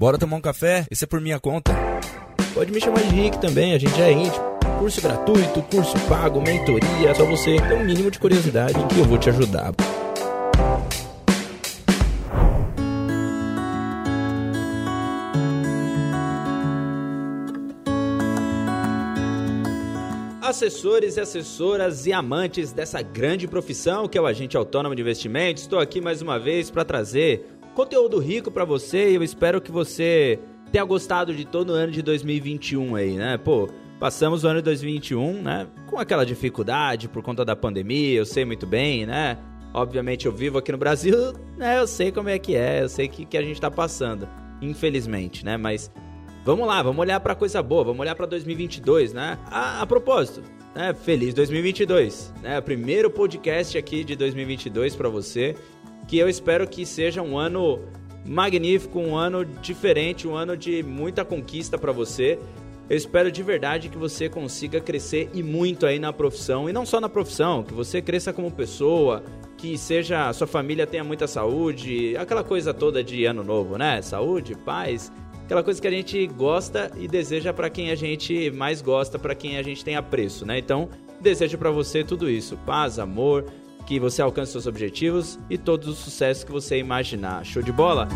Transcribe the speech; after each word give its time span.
Bora 0.00 0.16
tomar 0.16 0.38
um 0.38 0.40
café? 0.40 0.86
Esse 0.90 1.04
é 1.04 1.06
por 1.06 1.20
minha 1.20 1.38
conta. 1.38 1.74
Pode 2.54 2.72
me 2.72 2.80
chamar 2.80 3.02
de 3.02 3.14
Rick 3.14 3.38
também, 3.38 3.74
a 3.74 3.78
gente 3.78 4.00
é 4.00 4.10
íntimo. 4.10 4.42
Curso 4.78 4.98
gratuito, 5.02 5.60
curso 5.64 5.94
pago, 6.08 6.40
mentoria, 6.40 7.14
só 7.14 7.26
você 7.26 7.56
ter 7.56 7.74
um 7.74 7.84
mínimo 7.84 8.10
de 8.10 8.18
curiosidade 8.18 8.72
que 8.86 8.98
eu 8.98 9.04
vou 9.04 9.18
te 9.18 9.28
ajudar. 9.28 9.74
Assessores 20.40 21.18
e 21.18 21.20
assessoras 21.20 22.06
e 22.06 22.12
amantes 22.14 22.72
dessa 22.72 23.02
grande 23.02 23.46
profissão 23.46 24.08
que 24.08 24.16
é 24.16 24.20
o 24.20 24.24
agente 24.24 24.56
autônomo 24.56 24.94
de 24.94 25.02
investimentos, 25.02 25.64
estou 25.64 25.78
aqui 25.78 26.00
mais 26.00 26.22
uma 26.22 26.38
vez 26.38 26.70
para 26.70 26.86
trazer 26.86 27.59
conteúdo 27.74 28.18
rico 28.18 28.50
para 28.50 28.64
você 28.64 29.10
e 29.10 29.14
eu 29.14 29.22
espero 29.22 29.60
que 29.60 29.70
você 29.70 30.38
tenha 30.70 30.84
gostado 30.84 31.34
de 31.34 31.44
todo 31.44 31.70
o 31.70 31.72
ano 31.72 31.92
de 31.92 32.02
2021 32.02 32.94
aí, 32.94 33.16
né? 33.16 33.36
Pô, 33.38 33.68
passamos 33.98 34.44
o 34.44 34.48
ano 34.48 34.60
de 34.60 34.64
2021, 34.64 35.42
né? 35.42 35.66
Com 35.86 35.98
aquela 35.98 36.24
dificuldade 36.24 37.08
por 37.08 37.22
conta 37.22 37.44
da 37.44 37.56
pandemia, 37.56 38.18
eu 38.18 38.26
sei 38.26 38.44
muito 38.44 38.66
bem, 38.66 39.06
né? 39.06 39.38
Obviamente 39.72 40.26
eu 40.26 40.32
vivo 40.32 40.58
aqui 40.58 40.72
no 40.72 40.78
Brasil, 40.78 41.32
né? 41.56 41.78
Eu 41.78 41.86
sei 41.86 42.12
como 42.12 42.28
é 42.28 42.38
que 42.38 42.54
é, 42.54 42.82
eu 42.82 42.88
sei 42.88 43.08
que, 43.08 43.24
que 43.24 43.36
a 43.36 43.42
gente 43.42 43.60
tá 43.60 43.70
passando, 43.70 44.28
infelizmente, 44.60 45.44
né? 45.44 45.56
Mas 45.56 45.90
Vamos 46.42 46.66
lá, 46.66 46.82
vamos 46.82 46.98
olhar 46.98 47.20
para 47.20 47.34
coisa 47.34 47.62
boa, 47.62 47.84
vamos 47.84 48.00
olhar 48.00 48.14
para 48.14 48.24
2022, 48.24 49.12
né? 49.12 49.38
A, 49.50 49.82
a 49.82 49.86
propósito, 49.86 50.42
né? 50.74 50.94
Feliz 50.94 51.34
2022, 51.34 52.32
né? 52.42 52.58
Primeiro 52.62 53.10
podcast 53.10 53.76
aqui 53.76 54.02
de 54.02 54.16
2022 54.16 54.96
para 54.96 55.10
você, 55.10 55.54
que 56.10 56.18
eu 56.18 56.28
espero 56.28 56.66
que 56.66 56.84
seja 56.84 57.22
um 57.22 57.38
ano 57.38 57.78
magnífico, 58.26 58.98
um 58.98 59.14
ano 59.14 59.44
diferente, 59.44 60.26
um 60.26 60.34
ano 60.34 60.56
de 60.56 60.82
muita 60.82 61.24
conquista 61.24 61.78
para 61.78 61.92
você. 61.92 62.36
Eu 62.88 62.96
espero 62.96 63.30
de 63.30 63.40
verdade 63.44 63.88
que 63.88 63.96
você 63.96 64.28
consiga 64.28 64.80
crescer 64.80 65.30
e 65.32 65.40
muito 65.40 65.86
aí 65.86 66.00
na 66.00 66.12
profissão, 66.12 66.68
e 66.68 66.72
não 66.72 66.84
só 66.84 67.00
na 67.00 67.08
profissão, 67.08 67.62
que 67.62 67.72
você 67.72 68.02
cresça 68.02 68.32
como 68.32 68.50
pessoa, 68.50 69.22
que 69.56 69.78
seja 69.78 70.28
a 70.28 70.32
sua 70.32 70.48
família 70.48 70.84
tenha 70.84 71.04
muita 71.04 71.28
saúde, 71.28 72.16
aquela 72.16 72.42
coisa 72.42 72.74
toda 72.74 73.04
de 73.04 73.24
ano 73.24 73.44
novo, 73.44 73.78
né? 73.78 74.02
Saúde, 74.02 74.56
paz, 74.56 75.12
aquela 75.44 75.62
coisa 75.62 75.80
que 75.80 75.86
a 75.86 75.92
gente 75.92 76.26
gosta 76.26 76.90
e 76.98 77.06
deseja 77.06 77.52
para 77.52 77.70
quem 77.70 77.92
a 77.92 77.94
gente 77.94 78.50
mais 78.50 78.82
gosta, 78.82 79.16
para 79.16 79.36
quem 79.36 79.58
a 79.58 79.62
gente 79.62 79.84
tem 79.84 79.94
apreço, 79.94 80.44
né? 80.44 80.58
Então, 80.58 80.88
desejo 81.20 81.56
para 81.56 81.70
você 81.70 82.02
tudo 82.02 82.28
isso: 82.28 82.56
paz, 82.66 82.98
amor, 82.98 83.44
que 83.90 83.98
você 83.98 84.22
alcance 84.22 84.52
seus 84.52 84.68
objetivos 84.68 85.36
e 85.50 85.58
todos 85.58 85.88
os 85.88 85.98
sucessos 85.98 86.44
que 86.44 86.52
você 86.52 86.78
imaginar. 86.78 87.44
Show 87.44 87.60
de 87.60 87.72
bola? 87.72 88.06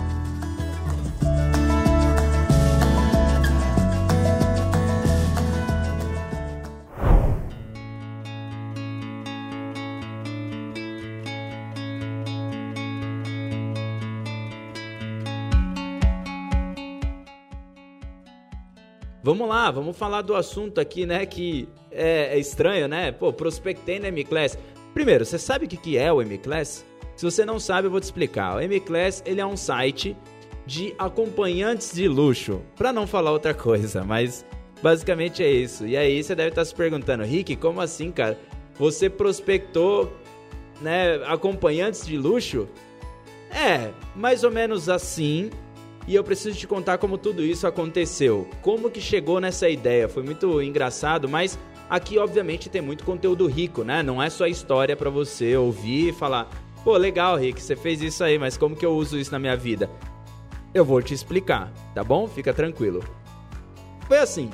Vamos 19.25 19.49
lá, 19.49 19.71
vamos 19.73 19.97
falar 19.97 20.23
do 20.23 20.37
assunto 20.37 20.81
aqui, 20.81 21.05
né? 21.05 21.27
Que 21.27 21.69
é, 21.91 22.37
é 22.37 22.39
estranho, 22.39 22.87
né? 22.87 23.11
Pô, 23.11 23.33
prospectei 23.33 23.99
na 23.99 24.07
M-Class. 24.07 24.57
Primeiro, 24.95 25.25
você 25.25 25.39
sabe 25.39 25.67
o 25.67 25.69
que 25.69 25.99
é 25.99 26.13
o 26.13 26.23
M-Class? 26.23 26.87
Se 27.17 27.25
você 27.25 27.45
não 27.45 27.59
sabe, 27.59 27.89
eu 27.89 27.91
vou 27.91 28.01
te 28.01 28.05
explicar. 28.05 28.57
O 28.57 28.61
M-Class 28.61 29.25
ele 29.27 29.41
é 29.41 29.47
um 29.47 29.57
site 29.57 30.17
de 30.65 30.95
acompanhantes 30.97 31.93
de 31.93 32.07
luxo, 32.07 32.63
para 32.77 32.93
não 32.93 33.05
falar 33.05 33.33
outra 33.33 33.53
coisa, 33.53 34.03
mas 34.07 34.47
basicamente 34.81 35.43
é 35.43 35.51
isso. 35.51 35.85
E 35.85 35.97
aí 35.97 36.23
você 36.23 36.35
deve 36.35 36.51
estar 36.51 36.65
se 36.65 36.73
perguntando, 36.73 37.25
Rick, 37.25 37.57
como 37.57 37.81
assim, 37.81 38.13
cara? 38.13 38.39
Você 38.79 39.11
prospectou, 39.11 40.13
né, 40.81 41.17
acompanhantes 41.27 42.07
de 42.07 42.17
luxo? 42.17 42.69
É, 43.51 43.91
mais 44.15 44.45
ou 44.45 44.51
menos 44.51 44.89
assim, 44.89 45.51
e 46.07 46.15
eu 46.15 46.23
preciso 46.23 46.57
te 46.57 46.67
contar 46.67 46.99
como 46.99 47.19
tudo 47.19 47.43
isso 47.43 47.67
aconteceu. 47.67 48.49
Como 48.63 48.91
que 48.91 49.01
chegou 49.01 49.41
nessa 49.41 49.69
ideia? 49.69 50.09
Foi 50.09 50.23
muito 50.23 50.63
engraçado, 50.63 51.29
mas 51.29 51.59
aqui 51.89 52.19
obviamente 52.19 52.69
tem 52.69 52.81
muito 52.81 53.05
conteúdo 53.05 53.47
rico, 53.47 53.85
né? 53.85 54.03
Não 54.03 54.23
é 54.23 54.31
só 54.31 54.47
história 54.47 54.97
para 54.97 55.11
você 55.11 55.57
ouvir 55.57 56.09
e 56.09 56.13
falar: 56.13 56.49
"Pô, 56.83 56.97
legal, 56.97 57.37
Rick, 57.37 57.63
você 57.63 57.77
fez 57.77 58.03
isso 58.03 58.23
aí, 58.23 58.39
mas 58.39 58.57
como 58.57 58.77
que 58.77 58.85
eu 58.85 58.95
uso 58.95 59.19
isso 59.19 59.33
na 59.33 59.39
minha 59.39 59.57
vida?" 59.57 59.91
Eu 60.73 60.85
vou 60.85 61.01
te 61.01 61.15
explicar, 61.15 61.73
tá 61.95 62.03
bom? 62.03 62.27
Fica 62.27 62.53
tranquilo. 62.53 63.05
Foi 64.09 64.19
assim. 64.19 64.51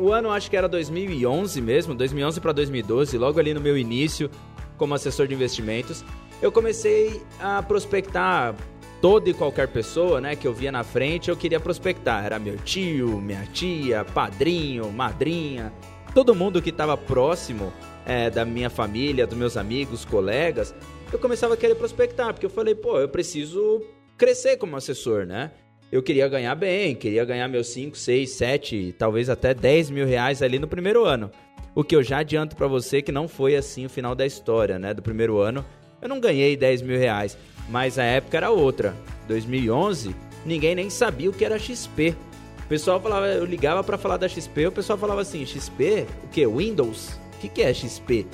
o 0.00 0.12
ano 0.12 0.30
acho 0.30 0.48
que 0.48 0.56
era 0.56 0.68
2011 0.68 1.60
mesmo, 1.60 1.94
2011 1.94 2.40
para 2.40 2.52
2012, 2.52 3.18
logo 3.18 3.38
ali 3.38 3.52
no 3.52 3.60
meu 3.60 3.76
início 3.76 4.30
como 4.78 4.94
assessor 4.94 5.26
de 5.26 5.34
investimentos, 5.34 6.02
eu 6.40 6.50
comecei 6.50 7.22
a 7.38 7.62
prospectar 7.62 8.54
toda 9.00 9.30
e 9.30 9.34
qualquer 9.34 9.68
pessoa, 9.68 10.20
né, 10.20 10.36
que 10.36 10.46
eu 10.46 10.52
via 10.52 10.70
na 10.70 10.84
frente, 10.84 11.30
eu 11.30 11.36
queria 11.36 11.58
prospectar. 11.58 12.24
Era 12.24 12.38
meu 12.38 12.56
tio, 12.58 13.20
minha 13.20 13.46
tia, 13.46 14.04
padrinho, 14.04 14.90
madrinha, 14.92 15.72
todo 16.14 16.34
mundo 16.34 16.60
que 16.60 16.70
estava 16.70 16.96
próximo 16.96 17.72
é, 18.04 18.30
da 18.30 18.44
minha 18.44 18.68
família, 18.70 19.26
dos 19.26 19.38
meus 19.38 19.56
amigos, 19.56 20.04
colegas, 20.04 20.74
eu 21.12 21.18
começava 21.18 21.54
a 21.54 21.56
querer 21.56 21.74
prospectar, 21.74 22.32
porque 22.32 22.46
eu 22.46 22.50
falei, 22.50 22.74
pô, 22.74 22.98
eu 23.00 23.08
preciso 23.08 23.82
crescer 24.16 24.56
como 24.56 24.76
assessor, 24.76 25.26
né? 25.26 25.50
Eu 25.90 26.02
queria 26.02 26.28
ganhar 26.28 26.54
bem, 26.54 26.94
queria 26.94 27.24
ganhar 27.24 27.48
meus 27.48 27.66
5, 27.68 27.96
6, 27.96 28.30
7, 28.30 28.94
talvez 28.96 29.28
até 29.28 29.52
10 29.52 29.90
mil 29.90 30.06
reais 30.06 30.40
ali 30.40 30.58
no 30.58 30.68
primeiro 30.68 31.04
ano. 31.04 31.30
O 31.74 31.82
que 31.82 31.96
eu 31.96 32.02
já 32.02 32.18
adianto 32.18 32.54
para 32.54 32.68
você 32.68 33.02
que 33.02 33.10
não 33.10 33.26
foi 33.26 33.56
assim 33.56 33.86
o 33.86 33.90
final 33.90 34.14
da 34.14 34.24
história, 34.24 34.78
né? 34.78 34.94
Do 34.94 35.02
primeiro 35.02 35.38
ano, 35.38 35.64
eu 36.00 36.08
não 36.08 36.20
ganhei 36.20 36.56
10 36.56 36.82
mil 36.82 36.98
reais. 36.98 37.36
Mas 37.70 37.98
a 37.98 38.02
época 38.02 38.36
era 38.36 38.50
outra. 38.50 38.94
2011, 39.28 40.14
ninguém 40.44 40.74
nem 40.74 40.90
sabia 40.90 41.30
o 41.30 41.32
que 41.32 41.44
era 41.44 41.58
XP. 41.58 42.16
O 42.64 42.68
pessoal 42.68 43.00
falava, 43.00 43.28
eu 43.28 43.44
ligava 43.44 43.82
para 43.82 43.96
falar 43.96 44.16
da 44.16 44.28
XP, 44.28 44.66
o 44.66 44.72
pessoal 44.72 44.98
falava 44.98 45.20
assim, 45.20 45.44
XP? 45.46 46.06
O 46.24 46.28
que? 46.28 46.46
Windows? 46.46 47.18
O 47.34 47.38
que, 47.40 47.48
que 47.48 47.62
é 47.62 47.72
XP? 47.72 48.26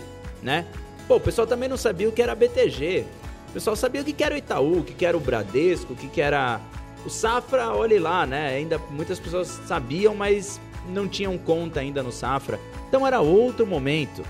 Né? 0.43 0.67
Pô, 1.07 1.17
o 1.17 1.21
pessoal 1.21 1.47
também 1.47 1.69
não 1.69 1.77
sabia 1.77 2.09
o 2.09 2.13
que 2.13 2.21
era 2.21 2.35
BTG. 2.35 3.05
O 3.51 3.53
pessoal 3.53 3.77
sabia 3.77 4.01
o 4.01 4.05
que, 4.05 4.13
que 4.13 4.25
era 4.25 4.35
o 4.35 4.39
Itaú, 4.39 4.81
o 4.81 4.85
que, 4.85 4.93
que 4.93 5.07
era 5.07 5.17
o 5.17 5.21
Bradesco, 5.21 5.93
o 5.93 5.97
que, 5.97 6.09
que 6.09 6.21
era 6.21 6.61
o 7.05 7.11
Safra, 7.11 7.73
olhe 7.73 7.99
lá, 7.99 8.27
né? 8.27 8.49
Ainda 8.49 8.79
muitas 8.91 9.19
pessoas 9.19 9.49
sabiam, 9.67 10.15
mas 10.15 10.61
não 10.89 11.09
tinham 11.09 11.37
conta 11.39 11.81
ainda 11.81 12.03
no 12.03 12.13
Safra. 12.13 12.59
Então 12.89 13.07
era 13.07 13.21
outro 13.21 13.67
momento. 13.67 14.23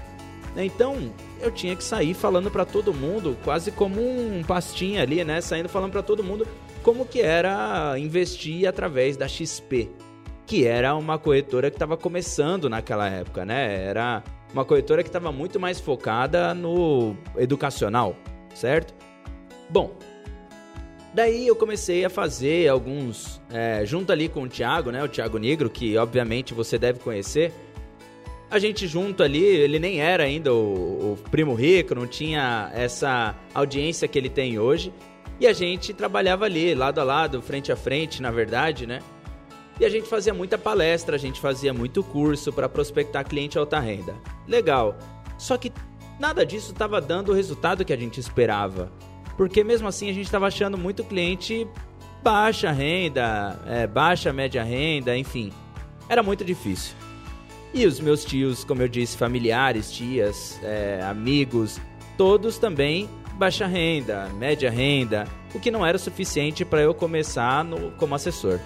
Então, 0.65 1.13
eu 1.41 1.51
tinha 1.51 1.77
que 1.77 1.85
sair 1.85 2.15
falando 2.15 2.51
para 2.51 2.65
todo 2.65 2.95
mundo, 2.95 3.37
quase 3.45 3.71
como 3.71 4.01
um 4.01 4.43
pastinha 4.43 5.03
ali, 5.03 5.23
né? 5.25 5.41
Saindo 5.41 5.69
falando 5.69 5.93
para 5.93 6.03
todo 6.03 6.25
mundo 6.25 6.47
como 6.83 7.05
que 7.05 7.21
era 7.21 7.99
investir 7.99 8.67
através 8.67 9.17
da 9.17 9.27
XP, 9.27 9.91
que 10.47 10.67
era 10.67 10.95
uma 10.95 11.19
corretora 11.19 11.71
que 11.71 11.77
estava 11.77 11.97
começando 11.97 12.71
naquela 12.71 13.09
época, 13.09 13.45
né? 13.45 13.85
Era 13.85 14.23
uma 14.53 14.65
corretora 14.65 15.03
que 15.03 15.09
estava 15.09 15.33
muito 15.33 15.59
mais 15.59 15.81
focada 15.81 16.55
no 16.55 17.17
educacional, 17.37 18.17
certo? 18.55 18.95
Bom, 19.69 19.95
daí 21.13 21.47
eu 21.47 21.57
comecei 21.57 22.05
a 22.05 22.09
fazer 22.09 22.69
alguns, 22.69 23.43
é, 23.51 23.85
junto 23.85 24.13
ali 24.13 24.29
com 24.29 24.43
o 24.43 24.49
Thiago, 24.49 24.91
né? 24.91 25.03
O 25.03 25.09
Thiago 25.09 25.39
Negro, 25.39 25.69
que 25.69 25.99
obviamente 25.99 26.55
você 26.55 26.79
deve 26.79 27.01
conhecer 27.01 27.53
a 28.51 28.59
gente 28.59 28.87
junto 28.87 29.23
ali, 29.23 29.45
ele 29.45 29.79
nem 29.79 30.01
era 30.01 30.25
ainda 30.25 30.53
o, 30.55 31.13
o, 31.13 31.19
primo 31.31 31.55
rico, 31.55 31.95
não 31.95 32.07
tinha 32.07 32.71
essa 32.75 33.35
audiência 33.53 34.07
que 34.07 34.19
ele 34.19 34.29
tem 34.29 34.59
hoje. 34.59 34.93
E 35.39 35.47
a 35.47 35.53
gente 35.53 35.93
trabalhava 35.93 36.45
ali, 36.45 36.75
lado 36.75 37.01
a 37.01 37.05
lado, 37.05 37.43
frente 37.43 37.71
a 37.71 37.77
frente, 37.77 38.23
na 38.23 38.31
verdade, 38.31 38.87
né? 38.87 39.01
E 39.79 39.85
a 39.85 39.89
gente 39.91 40.09
fazia 40.09 40.33
muita 40.33 40.57
palestra, 40.57 41.17
a 41.17 41.19
gente 41.19 41.39
fazia 41.41 41.75
muito 41.75 42.03
curso 42.03 42.53
para 42.53 42.69
prospectar 42.69 43.27
cliente 43.27 43.59
alta 43.59 43.79
renda. 43.79 44.15
Legal. 44.49 44.97
Só 45.37 45.59
que 45.59 45.71
nada 46.19 46.47
disso 46.47 46.73
estava 46.73 47.01
dando 47.01 47.33
o 47.33 47.35
resultado 47.35 47.85
que 47.85 47.93
a 47.93 47.97
gente 47.97 48.19
esperava. 48.19 48.91
Porque 49.37 49.63
mesmo 49.63 49.87
assim 49.87 50.09
a 50.09 50.15
gente 50.15 50.25
estava 50.25 50.47
achando 50.47 50.79
muito 50.79 51.05
cliente 51.05 51.69
baixa 52.23 52.71
renda, 52.71 53.61
é, 53.67 53.87
baixa 53.87 54.33
média 54.33 54.63
renda, 54.63 55.17
enfim. 55.17 55.53
Era 56.09 56.23
muito 56.23 56.43
difícil. 56.43 56.97
E 57.75 57.87
os 57.87 58.01
meus 58.01 58.25
tios, 58.25 58.65
como 58.65 58.83
eu 58.83 58.89
disse, 58.89 59.17
familiares, 59.17 59.93
tias, 59.93 60.59
é, 60.63 61.01
amigos, 61.03 61.81
todos 62.17 62.59
também 62.59 63.09
baixa 63.37 63.67
renda, 63.67 64.29
média 64.39 64.71
renda, 64.71 65.27
o 65.55 65.61
que 65.61 65.71
não 65.71 65.85
era 65.85 65.97
o 65.97 66.01
suficiente 66.01 66.65
para 66.65 66.81
eu 66.81 66.95
começar 66.95 67.63
no, 67.63 67.91
como 67.93 68.15
assessor. 68.15 68.59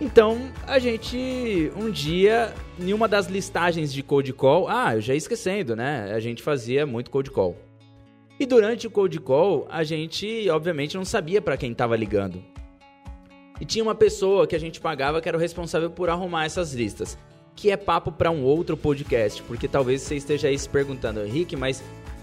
Então, 0.00 0.52
a 0.66 0.78
gente, 0.78 1.72
um 1.76 1.90
dia, 1.90 2.54
em 2.78 2.92
uma 2.92 3.08
das 3.08 3.26
listagens 3.26 3.92
de 3.92 4.02
cold 4.02 4.32
call, 4.34 4.68
ah, 4.68 4.94
eu 4.94 5.00
já 5.00 5.14
ia 5.14 5.18
esquecendo, 5.18 5.74
né? 5.74 6.12
A 6.12 6.20
gente 6.20 6.42
fazia 6.42 6.86
muito 6.86 7.10
cold 7.10 7.30
call. 7.30 7.56
E 8.38 8.44
durante 8.44 8.86
o 8.86 8.90
cold 8.90 9.18
call, 9.20 9.66
a 9.70 9.82
gente, 9.82 10.48
obviamente, 10.50 10.96
não 10.96 11.04
sabia 11.04 11.40
para 11.40 11.56
quem 11.56 11.72
estava 11.72 11.96
ligando. 11.96 12.44
E 13.58 13.64
tinha 13.64 13.82
uma 13.82 13.94
pessoa 13.94 14.46
que 14.46 14.54
a 14.54 14.60
gente 14.60 14.80
pagava 14.80 15.20
que 15.22 15.28
era 15.28 15.38
o 15.38 15.40
responsável 15.40 15.90
por 15.90 16.10
arrumar 16.10 16.44
essas 16.44 16.74
listas. 16.74 17.18
Que 17.56 17.70
é 17.70 17.76
papo 17.76 18.12
para 18.12 18.30
um 18.30 18.44
outro 18.44 18.76
podcast, 18.76 19.42
porque 19.42 19.66
talvez 19.66 20.02
você 20.02 20.14
esteja 20.14 20.48
aí 20.48 20.58
se 20.58 20.68
perguntando, 20.68 21.24
Henrique, 21.24 21.56
mas 21.56 21.82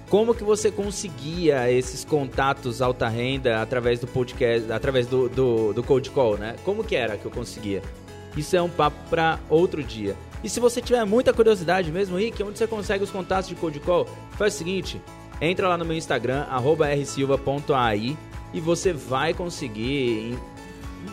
como 0.09 0.35
que 0.35 0.43
você 0.43 0.69
conseguia 0.69 1.71
esses 1.71 2.05
contatos 2.05 2.81
alta 2.81 3.09
renda 3.09 3.61
através 3.61 3.99
do 3.99 4.05
podcast, 4.05 4.71
através 4.71 5.07
do, 5.07 5.27
do, 5.27 5.73
do 5.73 5.83
Cold 5.83 6.09
Call, 6.11 6.37
né? 6.37 6.55
Como 6.63 6.83
que 6.83 6.95
era 6.95 7.17
que 7.17 7.25
eu 7.25 7.31
conseguia? 7.31 7.81
Isso 8.37 8.55
é 8.55 8.61
um 8.61 8.69
papo 8.69 8.97
para 9.09 9.39
outro 9.49 9.83
dia. 9.83 10.15
E 10.43 10.49
se 10.49 10.59
você 10.59 10.81
tiver 10.81 11.03
muita 11.05 11.33
curiosidade 11.33 11.91
mesmo, 11.91 12.17
Rick, 12.17 12.43
onde 12.43 12.59
você 12.59 12.67
consegue 12.67 13.03
os 13.03 13.09
contatos 13.09 13.49
de 13.49 13.55
Cold 13.55 13.79
Call? 13.79 14.07
Faz 14.31 14.53
o 14.53 14.57
seguinte, 14.59 15.01
entra 15.41 15.67
lá 15.67 15.77
no 15.77 15.85
meu 15.85 15.97
Instagram, 15.97 16.45
rsilva.ai 17.01 18.17
e 18.53 18.59
você 18.59 18.93
vai 18.93 19.33
conseguir 19.33 20.37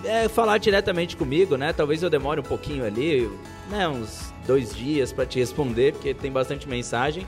é, 0.04 0.28
falar 0.28 0.58
diretamente 0.58 1.16
comigo, 1.16 1.56
né? 1.56 1.72
Talvez 1.72 2.02
eu 2.02 2.10
demore 2.10 2.40
um 2.40 2.44
pouquinho 2.44 2.84
ali, 2.84 3.30
né? 3.70 3.88
Uns 3.88 4.32
dois 4.46 4.74
dias 4.74 5.12
para 5.12 5.26
te 5.26 5.38
responder, 5.38 5.92
porque 5.92 6.14
tem 6.14 6.30
bastante 6.30 6.68
mensagem 6.68 7.26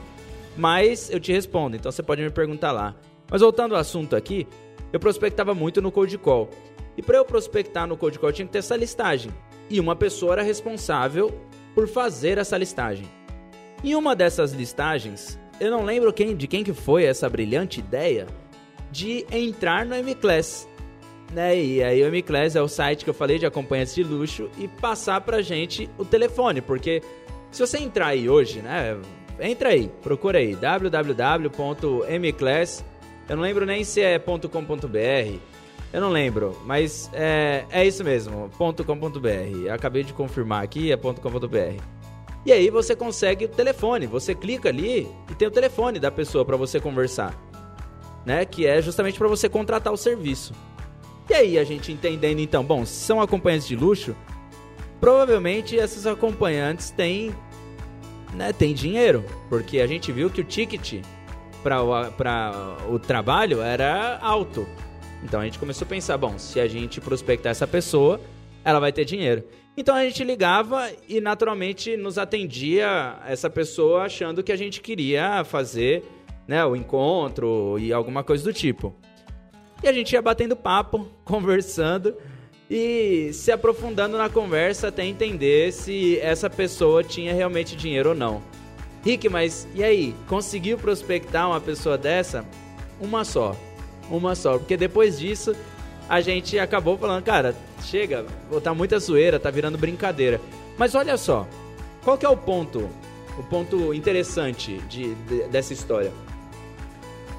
mas 0.55 1.09
eu 1.09 1.19
te 1.19 1.31
respondo, 1.31 1.75
então 1.75 1.91
você 1.91 2.03
pode 2.03 2.21
me 2.21 2.29
perguntar 2.29 2.71
lá. 2.71 2.95
Mas 3.29 3.41
voltando 3.41 3.73
ao 3.73 3.81
assunto 3.81 4.15
aqui, 4.15 4.47
eu 4.91 4.99
prospectava 4.99 5.53
muito 5.53 5.81
no 5.81 5.91
Cold 5.91 6.17
Call. 6.19 6.49
E 6.95 7.01
para 7.01 7.17
eu 7.17 7.25
prospectar 7.25 7.87
no 7.87 7.97
Cold 7.97 8.19
Call 8.19 8.31
tinha 8.31 8.45
que 8.45 8.51
ter 8.51 8.59
essa 8.59 8.75
listagem. 8.75 9.31
E 9.69 9.79
uma 9.79 9.95
pessoa 9.95 10.33
era 10.33 10.43
responsável 10.43 11.33
por 11.73 11.87
fazer 11.87 12.37
essa 12.37 12.57
listagem. 12.57 13.07
Em 13.83 13.95
uma 13.95 14.15
dessas 14.15 14.53
listagens, 14.53 15.39
eu 15.59 15.71
não 15.71 15.83
lembro 15.83 16.13
quem, 16.13 16.35
de 16.35 16.47
quem 16.47 16.63
que 16.63 16.73
foi 16.73 17.05
essa 17.05 17.27
brilhante 17.27 17.79
ideia 17.79 18.27
de 18.91 19.25
entrar 19.31 19.85
no 19.85 19.95
M-Class. 19.95 20.69
Né? 21.33 21.59
E 21.59 21.83
aí 21.83 22.03
o 22.03 22.07
M-Class 22.07 22.55
é 22.55 22.61
o 22.61 22.67
site 22.67 23.03
que 23.03 23.09
eu 23.09 23.13
falei 23.13 23.39
de 23.39 23.45
acompanhantes 23.45 23.95
de 23.95 24.03
luxo 24.03 24.49
e 24.57 24.67
passar 24.67 25.19
pra 25.21 25.41
gente 25.41 25.89
o 25.97 26.05
telefone, 26.05 26.61
porque 26.61 27.01
se 27.51 27.59
você 27.59 27.79
entrar 27.79 28.07
aí 28.07 28.29
hoje, 28.29 28.61
né, 28.61 28.95
entra 29.39 29.69
aí, 29.69 29.89
procura 30.03 30.37
aí, 30.37 30.55
www.mclass, 30.55 31.55
eu 33.27 33.35
não 33.35 33.41
lembro 33.43 33.65
nem 33.65 33.83
se 33.83 33.99
é 34.01 34.19
.com.br, 34.19 35.39
eu 35.91 36.01
não 36.01 36.09
lembro, 36.09 36.55
mas 36.65 37.09
é, 37.13 37.65
é 37.71 37.83
isso 37.83 38.03
mesmo, 38.03 38.51
.com.br, 38.55 39.71
acabei 39.73 40.03
de 40.03 40.13
confirmar 40.13 40.63
aqui, 40.63 40.91
é 40.91 40.97
.com.br. 40.97 41.81
E 42.45 42.51
aí 42.51 42.69
você 42.69 42.95
consegue 42.95 43.45
o 43.45 43.47
telefone, 43.49 44.05
você 44.05 44.35
clica 44.35 44.69
ali 44.69 45.09
e 45.31 45.35
tem 45.35 45.47
o 45.47 45.51
telefone 45.51 45.97
da 45.97 46.11
pessoa 46.11 46.45
para 46.45 46.57
você 46.57 46.79
conversar, 46.79 47.33
né? 48.23 48.45
Que 48.45 48.67
é 48.67 48.81
justamente 48.81 49.17
para 49.17 49.29
você 49.29 49.47
contratar 49.49 49.91
o 49.93 49.97
serviço. 49.97 50.53
E 51.29 51.33
aí 51.33 51.57
a 51.57 51.63
gente 51.63 51.91
entendendo 51.91 52.39
então, 52.39 52.63
bom, 52.63 52.85
se 52.85 52.93
são 52.93 53.21
acompanhantes 53.21 53.67
de 53.67 53.75
luxo, 53.75 54.15
provavelmente 54.99 55.75
esses 55.75 56.05
acompanhantes 56.05 56.89
têm 56.89 57.33
né, 58.33 58.51
tem 58.51 58.73
dinheiro. 58.73 59.23
Porque 59.49 59.79
a 59.79 59.87
gente 59.87 60.11
viu 60.11 60.29
que 60.29 60.41
o 60.41 60.43
ticket 60.43 61.03
para 61.61 61.81
o, 61.81 62.95
o 62.95 62.99
trabalho 62.99 63.61
era 63.61 64.17
alto. 64.21 64.67
Então 65.23 65.39
a 65.39 65.45
gente 65.45 65.57
começou 65.57 65.85
a 65.85 65.89
pensar, 65.89 66.17
bom, 66.17 66.37
se 66.37 66.59
a 66.59 66.67
gente 66.67 66.99
prospectar 66.99 67.51
essa 67.51 67.65
pessoa, 67.65 68.19
ela 68.63 68.79
vai 68.79 68.91
ter 68.91 69.05
dinheiro. 69.05 69.43
Então 69.75 69.95
a 69.95 70.03
gente 70.03 70.23
ligava 70.23 70.91
e 71.07 71.21
naturalmente 71.21 71.95
nos 71.97 72.17
atendia 72.17 73.17
essa 73.25 73.49
pessoa 73.49 74.03
achando 74.03 74.43
que 74.43 74.51
a 74.51 74.55
gente 74.55 74.81
queria 74.81 75.43
fazer 75.43 76.03
né, 76.47 76.63
o 76.65 76.75
encontro 76.75 77.79
e 77.79 77.93
alguma 77.93 78.23
coisa 78.23 78.43
do 78.43 78.53
tipo. 78.53 78.93
E 79.83 79.87
a 79.87 79.91
gente 79.91 80.13
ia 80.13 80.21
batendo 80.21 80.55
papo, 80.55 81.07
conversando 81.25 82.15
e 82.69 83.31
se 83.33 83.51
aprofundando 83.51 84.17
na 84.17 84.29
conversa 84.29 84.87
até 84.87 85.05
entender 85.05 85.71
se 85.73 86.17
essa 86.19 86.49
pessoa 86.49 87.03
tinha 87.03 87.33
realmente 87.33 87.75
dinheiro 87.75 88.09
ou 88.09 88.15
não. 88.15 88.41
Rick, 89.03 89.27
mas 89.27 89.67
e 89.75 89.83
aí? 89.83 90.15
Conseguiu 90.27 90.77
prospectar 90.77 91.49
uma 91.49 91.59
pessoa 91.59 91.97
dessa? 91.97 92.45
Uma 93.01 93.25
só. 93.25 93.55
Uma 94.09 94.33
só. 94.33 94.57
Porque 94.57 94.77
depois 94.77 95.19
disso, 95.19 95.53
a 96.07 96.21
gente 96.21 96.57
acabou 96.57 96.97
falando, 96.97 97.23
cara, 97.23 97.53
chega, 97.81 98.25
tá 98.63 98.73
muita 98.73 98.97
zoeira, 98.99 99.37
tá 99.39 99.51
virando 99.51 99.77
brincadeira. 99.77 100.39
Mas 100.77 100.95
olha 100.95 101.17
só, 101.17 101.45
qual 102.03 102.17
que 102.17 102.25
é 102.25 102.29
o 102.29 102.37
ponto? 102.37 102.89
O 103.37 103.43
ponto 103.43 103.93
interessante 103.93 104.77
de, 104.89 105.13
de 105.15 105.43
dessa 105.49 105.73
história? 105.73 106.11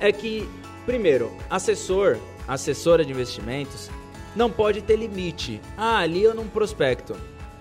É 0.01 0.13
que, 0.13 0.49
primeiro, 0.85 1.33
assessor, 1.49 2.19
assessora 2.47 3.05
de 3.05 3.13
investimentos, 3.13 3.91
não 4.35 4.51
pode 4.51 4.83
ter 4.83 4.97
limite. 4.97 5.61
Ah, 5.77 5.99
ali 5.99 6.23
eu 6.23 6.35
não 6.35 6.47
prospecto. 6.47 7.17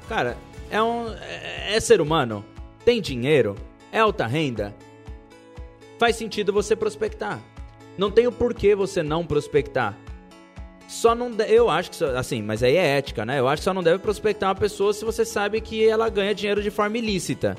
Cara, 0.07 0.37
é 0.69 0.81
um 0.81 1.09
é, 1.13 1.75
é 1.75 1.79
ser 1.79 2.01
humano, 2.01 2.43
tem 2.83 3.01
dinheiro, 3.01 3.55
é 3.91 3.99
alta 3.99 4.25
renda. 4.25 4.75
Faz 5.99 6.15
sentido 6.15 6.51
você 6.51 6.75
prospectar. 6.75 7.39
Não 7.97 8.09
tem 8.09 8.27
o 8.27 8.31
porquê 8.31 8.75
você 8.75 9.03
não 9.03 9.25
prospectar. 9.25 9.97
Só 10.87 11.15
não 11.15 11.31
de... 11.31 11.45
eu 11.45 11.69
acho 11.69 11.91
que 11.91 12.03
assim, 12.03 12.41
mas 12.41 12.61
aí 12.61 12.75
é 12.75 12.97
ética, 12.97 13.25
né? 13.25 13.39
Eu 13.39 13.47
acho 13.47 13.61
que 13.61 13.63
só 13.63 13.73
não 13.73 13.83
deve 13.83 13.99
prospectar 13.99 14.49
uma 14.49 14.55
pessoa 14.55 14.93
se 14.93 15.05
você 15.05 15.23
sabe 15.23 15.61
que 15.61 15.87
ela 15.87 16.09
ganha 16.09 16.35
dinheiro 16.35 16.61
de 16.61 16.69
forma 16.69 16.97
ilícita. 16.97 17.55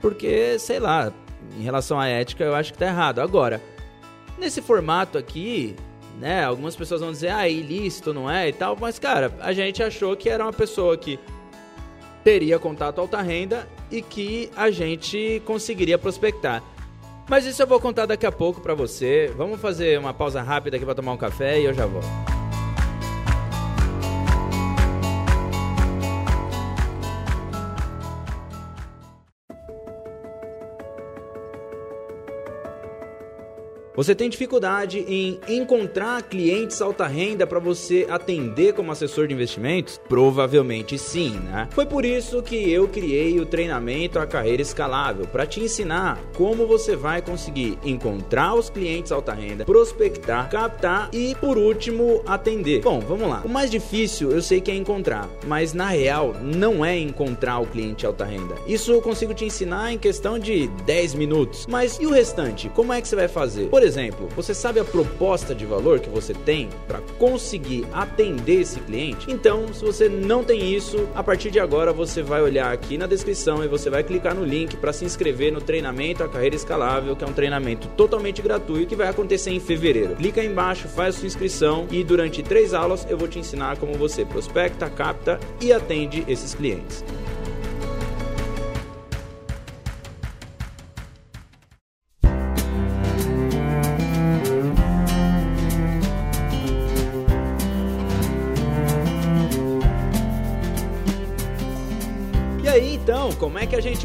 Porque, 0.00 0.58
sei 0.58 0.78
lá, 0.78 1.12
em 1.58 1.62
relação 1.62 1.98
à 1.98 2.06
ética, 2.06 2.44
eu 2.44 2.54
acho 2.54 2.72
que 2.72 2.78
tá 2.78 2.86
errado. 2.86 3.20
Agora, 3.20 3.60
nesse 4.38 4.62
formato 4.62 5.18
aqui, 5.18 5.74
né? 6.18 6.44
Algumas 6.44 6.76
pessoas 6.76 7.00
vão 7.00 7.12
dizer, 7.12 7.28
ah, 7.28 7.46
é 7.46 7.52
ilícito, 7.52 8.12
não 8.12 8.30
é? 8.30 8.48
E 8.48 8.52
tal, 8.52 8.76
mas, 8.80 8.98
cara, 8.98 9.32
a 9.40 9.52
gente 9.52 9.82
achou 9.82 10.16
que 10.16 10.28
era 10.28 10.44
uma 10.44 10.52
pessoa 10.52 10.96
que 10.96 11.18
teria 12.22 12.58
contato 12.58 13.00
alta 13.00 13.20
renda 13.20 13.68
e 13.90 14.00
que 14.00 14.50
a 14.56 14.70
gente 14.70 15.42
conseguiria 15.44 15.98
prospectar. 15.98 16.62
Mas 17.28 17.46
isso 17.46 17.62
eu 17.62 17.66
vou 17.66 17.80
contar 17.80 18.06
daqui 18.06 18.26
a 18.26 18.32
pouco 18.32 18.60
para 18.60 18.74
você. 18.74 19.32
Vamos 19.36 19.60
fazer 19.60 19.98
uma 19.98 20.12
pausa 20.12 20.42
rápida 20.42 20.76
aqui 20.76 20.84
para 20.84 20.94
tomar 20.94 21.12
um 21.12 21.16
café 21.16 21.60
e 21.60 21.64
eu 21.64 21.74
já 21.74 21.86
volto. 21.86 22.33
Você 33.96 34.12
tem 34.12 34.28
dificuldade 34.28 35.04
em 35.06 35.38
encontrar 35.48 36.20
clientes 36.22 36.82
alta 36.82 37.06
renda 37.06 37.46
para 37.46 37.60
você 37.60 38.04
atender 38.10 38.72
como 38.72 38.90
assessor 38.90 39.28
de 39.28 39.34
investimentos? 39.34 40.00
Provavelmente 40.08 40.98
sim, 40.98 41.38
né? 41.44 41.68
Foi 41.70 41.86
por 41.86 42.04
isso 42.04 42.42
que 42.42 42.72
eu 42.72 42.88
criei 42.88 43.38
o 43.38 43.46
treinamento 43.46 44.18
A 44.18 44.26
Carreira 44.26 44.62
Escalável 44.62 45.28
para 45.28 45.46
te 45.46 45.60
ensinar 45.60 46.20
como 46.36 46.66
você 46.66 46.96
vai 46.96 47.22
conseguir 47.22 47.78
encontrar 47.84 48.56
os 48.56 48.68
clientes 48.68 49.12
alta 49.12 49.32
renda, 49.32 49.64
prospectar, 49.64 50.50
captar 50.50 51.08
e, 51.12 51.36
por 51.36 51.56
último, 51.56 52.20
atender. 52.26 52.80
Bom, 52.80 52.98
vamos 52.98 53.28
lá. 53.28 53.42
O 53.44 53.48
mais 53.48 53.70
difícil 53.70 54.32
eu 54.32 54.42
sei 54.42 54.60
que 54.60 54.72
é 54.72 54.74
encontrar, 54.74 55.30
mas 55.46 55.72
na 55.72 55.86
real 55.86 56.34
não 56.42 56.84
é 56.84 56.98
encontrar 56.98 57.60
o 57.60 57.66
cliente 57.66 58.04
alta 58.04 58.24
renda. 58.24 58.56
Isso 58.66 58.90
eu 58.90 59.00
consigo 59.00 59.32
te 59.32 59.44
ensinar 59.44 59.92
em 59.92 59.98
questão 59.98 60.36
de 60.36 60.66
10 60.84 61.14
minutos. 61.14 61.64
Mas 61.68 61.96
e 62.00 62.06
o 62.06 62.10
restante? 62.10 62.68
Como 62.70 62.92
é 62.92 63.00
que 63.00 63.06
você 63.06 63.14
vai 63.14 63.28
fazer? 63.28 63.68
Por 63.68 63.83
exemplo, 63.84 64.28
você 64.34 64.54
sabe 64.54 64.80
a 64.80 64.84
proposta 64.84 65.54
de 65.54 65.64
valor 65.64 66.00
que 66.00 66.08
você 66.08 66.32
tem 66.32 66.68
para 66.86 67.00
conseguir 67.18 67.86
atender 67.92 68.60
esse 68.62 68.80
cliente? 68.80 69.30
Então, 69.30 69.72
se 69.72 69.84
você 69.84 70.08
não 70.08 70.42
tem 70.42 70.74
isso, 70.74 71.08
a 71.14 71.22
partir 71.22 71.50
de 71.50 71.60
agora 71.60 71.92
você 71.92 72.22
vai 72.22 72.42
olhar 72.42 72.72
aqui 72.72 72.98
na 72.98 73.06
descrição 73.06 73.62
e 73.64 73.68
você 73.68 73.90
vai 73.90 74.02
clicar 74.02 74.34
no 74.34 74.44
link 74.44 74.76
para 74.76 74.92
se 74.92 75.04
inscrever 75.04 75.52
no 75.52 75.60
treinamento 75.60 76.22
A 76.22 76.28
Carreira 76.28 76.56
Escalável, 76.56 77.14
que 77.14 77.24
é 77.24 77.26
um 77.26 77.32
treinamento 77.32 77.88
totalmente 77.88 78.40
gratuito 78.42 78.88
que 78.88 78.96
vai 78.96 79.08
acontecer 79.08 79.50
em 79.50 79.60
fevereiro. 79.60 80.16
Clica 80.16 80.40
aí 80.40 80.46
embaixo, 80.46 80.88
faz 80.88 81.16
sua 81.16 81.26
inscrição 81.26 81.86
e 81.90 82.02
durante 82.02 82.42
três 82.42 82.74
aulas 82.74 83.06
eu 83.08 83.18
vou 83.18 83.28
te 83.28 83.38
ensinar 83.38 83.76
como 83.76 83.94
você 83.94 84.24
prospecta, 84.24 84.88
capta 84.88 85.38
e 85.60 85.72
atende 85.72 86.24
esses 86.26 86.54
clientes. 86.54 87.04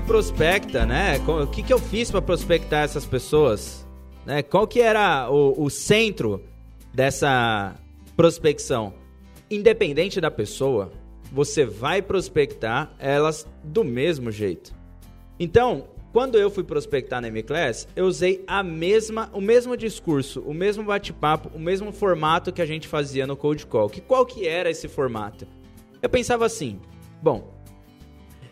Prospecta, 0.10 0.88
né? 0.88 1.20
O 1.28 1.46
que, 1.46 1.62
que 1.62 1.72
eu 1.72 1.78
fiz 1.78 2.10
para 2.10 2.20
prospectar 2.20 2.84
essas 2.84 3.06
pessoas? 3.06 3.88
Né? 4.26 4.42
Qual 4.42 4.66
que 4.66 4.82
era 4.82 5.30
o, 5.30 5.66
o 5.66 5.70
centro 5.70 6.44
dessa 6.92 7.76
prospecção? 8.18 8.92
Independente 9.52 10.20
da 10.20 10.32
pessoa, 10.32 10.92
você 11.32 11.64
vai 11.64 12.02
prospectar 12.02 12.92
elas 12.98 13.48
do 13.64 13.84
mesmo 13.84 14.32
jeito. 14.32 14.74
Então, 15.40 15.86
quando 16.12 16.40
eu 16.40 16.50
fui 16.50 16.64
prospectar 16.64 17.22
na 17.22 17.28
M-Class, 17.28 17.88
eu 17.96 18.06
usei 18.08 18.44
a 18.48 18.64
mesma, 18.64 19.30
o 19.32 19.40
mesmo 19.40 19.78
discurso, 19.78 20.42
o 20.42 20.56
mesmo 20.56 20.84
bate-papo, 20.86 21.56
o 21.56 21.60
mesmo 21.60 21.92
formato 21.92 22.52
que 22.52 22.64
a 22.64 22.66
gente 22.66 22.88
fazia 22.88 23.28
no 23.28 23.38
Cold 23.38 23.64
Call. 23.68 23.88
Que 23.92 24.02
qual 24.02 24.26
que 24.26 24.48
era 24.48 24.72
esse 24.72 24.88
formato? 24.88 25.48
Eu 26.02 26.10
pensava 26.10 26.48
assim, 26.48 26.80
bom, 27.22 27.59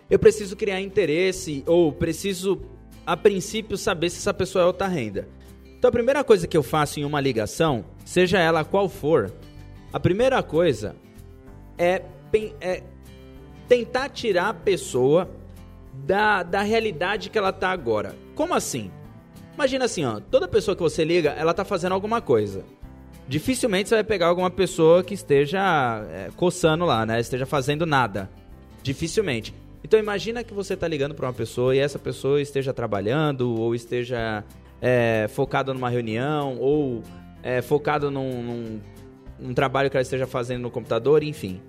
eu 0.10 0.18
preciso 0.18 0.56
criar 0.56 0.82
interesse 0.82 1.64
ou 1.66 1.92
preciso 1.92 2.62
a 3.06 3.16
princípio 3.16 3.78
saber 3.78 4.10
se 4.10 4.18
essa 4.18 4.34
pessoa 4.34 4.64
é 4.64 4.66
alta 4.66 4.88
renda. 4.88 5.28
Então 5.78 5.90
a 5.90 5.92
primeira 5.92 6.24
coisa 6.24 6.48
que 6.48 6.58
eu 6.58 6.64
faço 6.64 7.00
em 7.00 7.06
uma 7.06 7.22
ligação, 7.22 7.86
seja 8.04 8.40
ela 8.40 8.66
qual 8.66 8.90
for, 8.90 9.32
a 9.94 10.00
primeira 10.00 10.42
coisa 10.44 10.96
é, 11.78 12.02
é 12.60 12.84
tentar 13.68 14.10
tirar 14.10 14.50
a 14.50 14.54
pessoa 14.54 15.30
da, 15.94 16.44
da 16.44 16.62
realidade 16.62 17.30
que 17.30 17.38
ela 17.38 17.54
tá 17.54 17.70
agora. 17.70 18.16
Como 18.36 18.54
assim? 18.54 18.92
Imagina 19.54 19.86
assim, 19.86 20.06
ó, 20.06 20.20
toda 20.20 20.48
pessoa 20.48 20.76
que 20.76 20.84
você 20.84 21.04
liga, 21.04 21.32
ela 21.32 21.54
tá 21.54 21.66
fazendo 21.66 21.94
alguma 21.94 22.22
coisa. 22.22 22.64
Dificilmente 23.28 23.90
você 23.90 23.96
vai 23.96 24.04
pegar 24.04 24.28
alguma 24.28 24.50
pessoa 24.50 25.04
que 25.04 25.14
esteja 25.14 26.06
é, 26.12 26.30
coçando 26.36 26.86
lá, 26.86 27.06
né? 27.06 27.20
Esteja 27.20 27.46
fazendo 27.46 27.86
nada. 27.86 28.30
Dificilmente. 28.82 29.54
Então 29.88 29.98
imagina 29.98 30.44
que 30.44 30.54
você 30.54 30.74
está 30.74 30.86
ligando 30.86 31.16
para 31.16 31.28
uma 31.28 31.34
pessoa 31.34 31.74
e 31.74 31.80
essa 31.80 31.98
pessoa 31.98 32.42
esteja 32.42 32.74
trabalhando 32.74 33.56
ou 33.58 33.74
esteja 33.74 34.44
é, 34.82 35.28
focado 35.30 35.74
numa 35.74 35.90
reunião 35.90 36.58
ou 36.60 37.02
é, 37.42 37.62
focado 37.62 38.12
num, 38.12 38.44
num, 38.44 38.82
num 39.40 39.54
trabalho 39.54 39.90
que 39.90 39.96
ela 39.96 40.02
esteja 40.02 40.28
fazendo 40.28 40.64
no 40.64 40.70
computador, 40.70 41.24
enfim. 41.24 41.62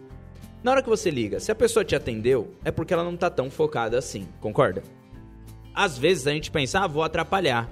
Na 0.64 0.72
hora 0.72 0.82
que 0.82 0.88
você 0.88 1.12
liga, 1.12 1.38
se 1.38 1.52
a 1.52 1.54
pessoa 1.54 1.84
te 1.84 1.94
atendeu, 1.94 2.52
é 2.64 2.72
porque 2.72 2.92
ela 2.92 3.04
não 3.04 3.14
está 3.14 3.30
tão 3.30 3.48
focada 3.48 3.96
assim, 3.96 4.26
concorda? 4.40 4.82
Às 5.72 5.96
vezes 5.96 6.26
a 6.26 6.32
gente 6.32 6.50
pensa, 6.50 6.80
ah, 6.80 6.88
vou 6.88 7.04
atrapalhar. 7.04 7.70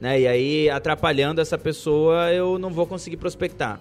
Né? 0.00 0.20
E 0.20 0.28
aí, 0.28 0.70
atrapalhando 0.70 1.40
essa 1.40 1.58
pessoa, 1.58 2.32
eu 2.32 2.60
não 2.60 2.70
vou 2.70 2.86
conseguir 2.86 3.16
prospectar. 3.16 3.80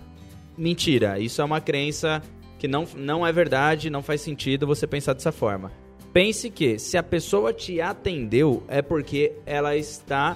Mentira, 0.58 1.20
isso 1.20 1.40
é 1.40 1.46
uma 1.46 1.62
crença 1.62 2.20
que 2.58 2.68
não, 2.68 2.88
não 2.96 3.28
é 3.28 3.32
verdade, 3.32 3.92
não 3.92 4.02
faz 4.02 4.22
sentido 4.22 4.66
você 4.66 4.88
pensar 4.88 5.14
dessa 5.14 5.32
forma. 5.32 5.72
Pense 6.12 6.50
que 6.50 6.80
se 6.80 6.98
a 6.98 7.04
pessoa 7.04 7.54
te 7.54 7.80
atendeu 7.80 8.64
é 8.68 8.82
porque 8.82 9.34
ela 9.46 9.76
está 9.76 10.36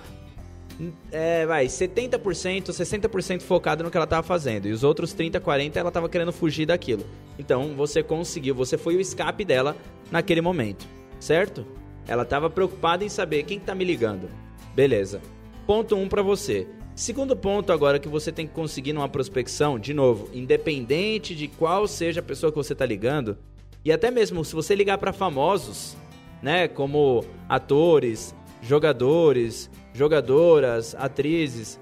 é, 1.12 1.46
vai, 1.46 1.66
70%, 1.68 2.70
60% 2.70 3.42
focada 3.42 3.84
no 3.84 3.92
que 3.92 3.98
ela 3.98 4.06
estava 4.06 4.26
fazendo. 4.26 4.68
E 4.68 4.72
os 4.72 4.84
outros 4.84 5.14
30, 5.14 5.40
40 5.40 5.80
ela 5.80 5.90
estava 5.90 6.10
querendo 6.10 6.32
fugir 6.32 6.66
daquilo. 6.66 7.06
Então 7.38 7.76
você 7.76 8.02
conseguiu, 8.04 8.56
você 8.56 8.78
foi 8.78 8.96
o 8.96 9.02
escape 9.02 9.46
dela 9.46 9.76
naquele 10.12 10.42
momento, 10.42 10.86
certo? 11.20 11.66
Ela 12.08 12.24
estava 12.24 12.50
preocupada 12.50 13.04
em 13.04 13.10
saber 13.10 13.44
quem 13.44 13.58
está 13.58 13.74
me 13.74 13.84
ligando. 13.84 14.30
Beleza. 14.76 15.22
Ponto 15.66 15.96
1 15.96 16.02
um 16.02 16.10
para 16.10 16.22
você. 16.22 16.68
Segundo 16.96 17.36
ponto 17.36 17.72
agora 17.72 17.98
que 17.98 18.08
você 18.08 18.32
tem 18.32 18.46
que 18.46 18.54
conseguir 18.54 18.94
numa 18.94 19.10
prospecção, 19.10 19.80
de 19.80 19.94
novo, 19.94 20.30
independente 20.34 21.34
de 21.34 21.48
qual 21.48 21.88
seja 21.88 22.20
a 22.20 22.24
pessoa 22.24 22.52
que 22.52 22.58
você 22.58 22.74
está 22.74 22.86
ligando, 22.86 23.38
e 23.86 23.92
até 23.92 24.10
mesmo 24.10 24.44
se 24.46 24.56
você 24.56 24.76
ligar 24.76 24.98
para 24.98 25.12
famosos, 25.12 25.96
né, 26.42 26.68
como 26.68 27.24
atores, 27.48 28.36
jogadores, 28.62 29.70
jogadoras, 29.94 30.96
atrizes, 30.96 31.80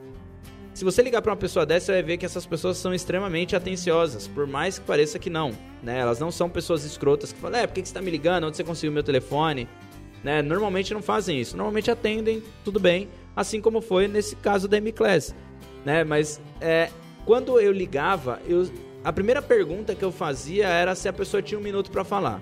se 0.74 0.86
você 0.86 1.02
ligar 1.02 1.22
para 1.22 1.32
uma 1.32 1.38
pessoa 1.38 1.66
dessa, 1.66 1.88
você 1.88 1.92
vai 1.92 2.04
ver 2.04 2.18
que 2.18 2.26
essas 2.26 2.46
pessoas 2.46 2.78
são 2.78 2.94
extremamente 2.94 3.56
atenciosas, 3.56 4.28
por 4.28 4.48
mais 4.48 4.80
que 4.80 4.86
pareça 4.86 5.20
que 5.20 5.30
não, 5.30 5.52
né? 5.84 6.00
Elas 6.00 6.20
não 6.20 6.32
são 6.32 6.50
pessoas 6.50 6.86
escrotas 6.86 7.34
que 7.34 7.40
falam, 7.40 7.60
é, 7.60 7.68
por 7.68 7.74
que 7.74 7.82
você 7.82 7.90
está 7.90 8.02
me 8.02 8.10
ligando? 8.10 8.48
Onde 8.48 8.56
você 8.56 8.64
conseguiu 8.64 8.92
meu 8.92 9.04
telefone? 9.04 9.68
Né? 10.24 10.42
Normalmente 10.42 10.94
não 10.94 11.02
fazem 11.02 11.40
isso. 11.40 11.58
Normalmente 11.58 11.92
atendem, 11.92 12.42
tudo 12.64 12.80
bem, 12.80 13.10
assim 13.36 13.60
como 13.60 13.82
foi 13.82 14.08
nesse 14.08 14.36
caso 14.38 14.68
da 14.68 14.78
M-Class, 14.78 15.36
né? 15.84 16.04
Mas 16.04 16.40
é, 16.62 16.90
quando 17.26 17.60
eu 17.60 17.72
ligava, 17.72 18.40
eu 18.48 18.68
a 19.04 19.12
primeira 19.12 19.42
pergunta 19.42 19.96
que 19.96 20.04
eu 20.04 20.12
fazia 20.12 20.68
era 20.68 20.94
se 20.96 21.10
a 21.10 21.14
pessoa 21.14 21.42
tinha 21.42 21.60
um 21.60 21.64
minuto 21.64 21.90
para 21.90 22.04
falar. 22.04 22.42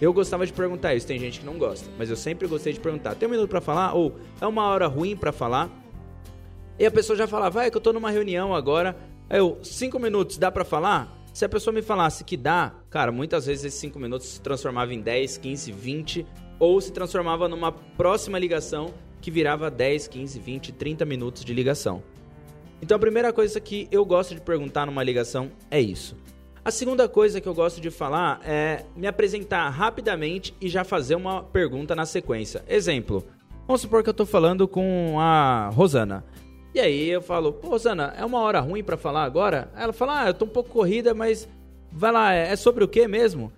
Eu 0.00 0.12
gostava 0.12 0.46
de 0.46 0.52
perguntar 0.52 0.94
isso, 0.94 1.06
tem 1.06 1.18
gente 1.18 1.40
que 1.40 1.46
não 1.46 1.58
gosta, 1.58 1.88
mas 1.98 2.10
eu 2.10 2.16
sempre 2.16 2.46
gostei 2.46 2.72
de 2.72 2.80
perguntar: 2.80 3.14
tem 3.14 3.26
um 3.28 3.30
minuto 3.30 3.48
para 3.48 3.60
falar? 3.60 3.94
Ou 3.94 4.14
é 4.40 4.46
uma 4.46 4.64
hora 4.68 4.86
ruim 4.86 5.16
para 5.16 5.32
falar? 5.32 5.70
E 6.78 6.84
a 6.84 6.90
pessoa 6.90 7.16
já 7.16 7.26
falava: 7.26 7.50
vai, 7.50 7.70
que 7.70 7.76
eu 7.76 7.80
tô 7.80 7.92
numa 7.92 8.10
reunião 8.10 8.54
agora. 8.54 8.96
Aí 9.28 9.38
eu, 9.38 9.58
cinco 9.62 9.98
minutos, 9.98 10.38
dá 10.38 10.50
para 10.50 10.64
falar? 10.64 11.16
Se 11.32 11.44
a 11.44 11.48
pessoa 11.48 11.74
me 11.74 11.82
falasse 11.82 12.24
que 12.24 12.36
dá, 12.36 12.74
cara, 12.88 13.12
muitas 13.12 13.44
vezes 13.44 13.64
esses 13.64 13.80
cinco 13.80 13.98
minutos 13.98 14.26
se 14.28 14.40
transformava 14.40 14.94
em 14.94 15.00
10, 15.00 15.36
15, 15.36 15.72
20, 15.72 16.26
ou 16.58 16.80
se 16.80 16.92
transformava 16.92 17.48
numa 17.48 17.72
próxima 17.72 18.38
ligação 18.38 18.94
que 19.20 19.30
virava 19.30 19.70
10, 19.70 20.08
15, 20.08 20.38
20, 20.38 20.72
30 20.72 21.04
minutos 21.04 21.44
de 21.44 21.52
ligação. 21.52 22.02
Então 22.80 22.96
a 22.96 23.00
primeira 23.00 23.32
coisa 23.32 23.60
que 23.60 23.88
eu 23.90 24.04
gosto 24.04 24.34
de 24.34 24.40
perguntar 24.40 24.86
numa 24.86 25.02
ligação 25.02 25.50
é 25.70 25.80
isso. 25.80 26.16
A 26.64 26.70
segunda 26.70 27.08
coisa 27.08 27.40
que 27.40 27.48
eu 27.48 27.54
gosto 27.54 27.80
de 27.80 27.90
falar 27.90 28.40
é 28.44 28.84
me 28.96 29.06
apresentar 29.06 29.68
rapidamente 29.70 30.52
e 30.60 30.68
já 30.68 30.84
fazer 30.84 31.14
uma 31.14 31.42
pergunta 31.42 31.94
na 31.94 32.04
sequência. 32.04 32.64
Exemplo, 32.68 33.24
vamos 33.66 33.80
supor 33.80 34.02
que 34.02 34.08
eu 34.08 34.12
estou 34.12 34.26
falando 34.26 34.66
com 34.66 35.16
a 35.18 35.70
Rosana. 35.72 36.24
E 36.74 36.80
aí 36.80 37.08
eu 37.08 37.22
falo, 37.22 37.52
Pô, 37.52 37.68
Rosana, 37.68 38.12
é 38.18 38.24
uma 38.24 38.40
hora 38.40 38.60
ruim 38.60 38.82
para 38.82 38.96
falar 38.96 39.24
agora? 39.24 39.70
Ela 39.76 39.92
fala, 39.92 40.22
ah, 40.22 40.26
eu 40.26 40.34
tô 40.34 40.44
um 40.44 40.48
pouco 40.48 40.70
corrida, 40.70 41.14
mas 41.14 41.48
vai 41.90 42.12
lá, 42.12 42.34
é, 42.34 42.52
é 42.52 42.56
sobre 42.56 42.84
o 42.84 42.88
que 42.88 43.06
mesmo? 43.08 43.50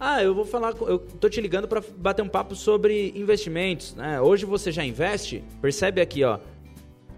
Ah, 0.00 0.22
eu 0.22 0.34
vou 0.34 0.44
falar, 0.44 0.74
eu 0.82 0.98
tô 0.98 1.28
te 1.28 1.40
ligando 1.40 1.68
para 1.68 1.82
bater 1.96 2.22
um 2.22 2.28
papo 2.28 2.54
sobre 2.54 3.12
investimentos, 3.16 3.94
né? 3.94 4.20
Hoje 4.20 4.46
você 4.46 4.70
já 4.70 4.84
investe? 4.84 5.42
Percebe 5.60 6.00
aqui, 6.00 6.24
ó 6.24 6.38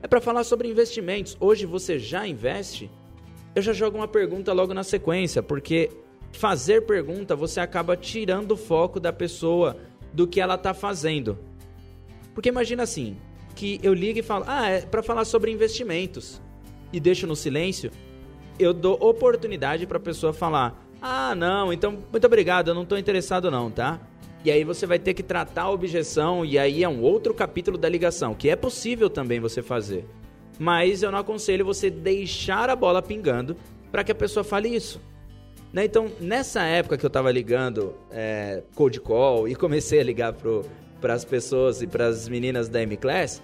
é 0.07 0.09
para 0.09 0.21
falar 0.21 0.45
sobre 0.45 0.69
investimentos. 0.69 1.37
Hoje 1.41 1.67
você 1.67 1.99
já 1.99 2.29
investe? 2.29 2.89
Eu 3.57 3.61
já 3.61 3.73
jogo 3.73 3.99
uma 3.99 4.07
pergunta 4.07 4.53
logo 4.53 4.73
na 4.73 4.85
sequência, 4.85 5.43
porque 5.43 5.91
fazer 6.31 6.83
pergunta 6.83 7.35
você 7.35 7.59
acaba 7.59 7.97
tirando 7.97 8.53
o 8.53 8.57
foco 8.57 9.01
da 9.01 9.13
pessoa 9.13 9.77
do 10.13 10.25
que 10.25 10.41
ela 10.41 10.55
está 10.55 10.73
fazendo. 10.73 11.37
Porque 12.33 12.49
imagina 12.49 12.85
assim, 12.85 13.17
que 13.57 13.81
eu 13.83 13.93
ligo 13.93 14.21
e 14.21 14.23
falo: 14.23 14.45
"Ah, 14.47 14.69
é 14.69 14.81
para 14.83 15.03
falar 15.03 15.25
sobre 15.25 15.51
investimentos" 15.51 16.41
e 16.93 17.01
deixo 17.01 17.27
no 17.27 17.35
silêncio, 17.35 17.91
eu 18.61 18.73
dou 18.73 18.95
oportunidade 19.01 19.89
para 19.89 19.97
a 19.97 20.01
pessoa 20.01 20.33
falar: 20.33 20.87
"Ah, 21.03 21.35
não, 21.35 21.73
então 21.73 21.99
muito 22.13 22.27
obrigado, 22.29 22.69
eu 22.69 22.75
não 22.77 22.85
estou 22.85 22.97
interessado 22.97 23.51
não, 23.51 23.73
tá?" 23.73 24.01
E 24.47 24.50
aí 24.53 24.62
você 24.62 24.87
vai 24.87 25.00
ter 25.00 25.12
que 25.12 25.25
tratar 25.25 25.62
a 25.62 25.71
objeção, 25.73 26.45
e 26.45 26.57
aí 26.57 26.85
é 26.85 26.88
um 26.88 27.03
outro 27.03 27.35
capítulo 27.35 27.76
da 27.76 27.88
ligação, 27.88 28.33
que 28.33 28.49
é 28.49 28.55
possível 28.55 29.11
também 29.11 29.41
você 29.41 29.61
fazer. 29.61 30.05
Mas 30.57 31.03
eu 31.03 31.11
não 31.11 31.19
aconselho 31.19 31.65
você 31.65 31.91
deixar 31.91 32.71
a 32.71 32.76
bola 32.76 33.03
pingando 33.03 33.57
para 33.91 34.05
que 34.05 34.12
a 34.12 34.15
pessoa 34.15 34.45
fale 34.45 34.69
isso. 34.69 35.03
Né? 35.73 35.87
Então, 35.87 36.12
nessa 36.21 36.62
época 36.62 36.97
que 36.97 37.05
eu 37.05 37.09
estava 37.09 37.29
ligando 37.33 37.97
é, 38.09 38.62
cold 38.76 39.00
call 39.00 39.49
e 39.49 39.57
comecei 39.57 39.99
a 39.99 40.05
ligar 40.05 40.33
para 40.33 41.12
as 41.12 41.25
pessoas 41.25 41.83
e 41.83 41.88
para 41.88 42.07
as 42.07 42.29
meninas 42.29 42.69
da 42.69 42.81
M-Class, 42.81 43.43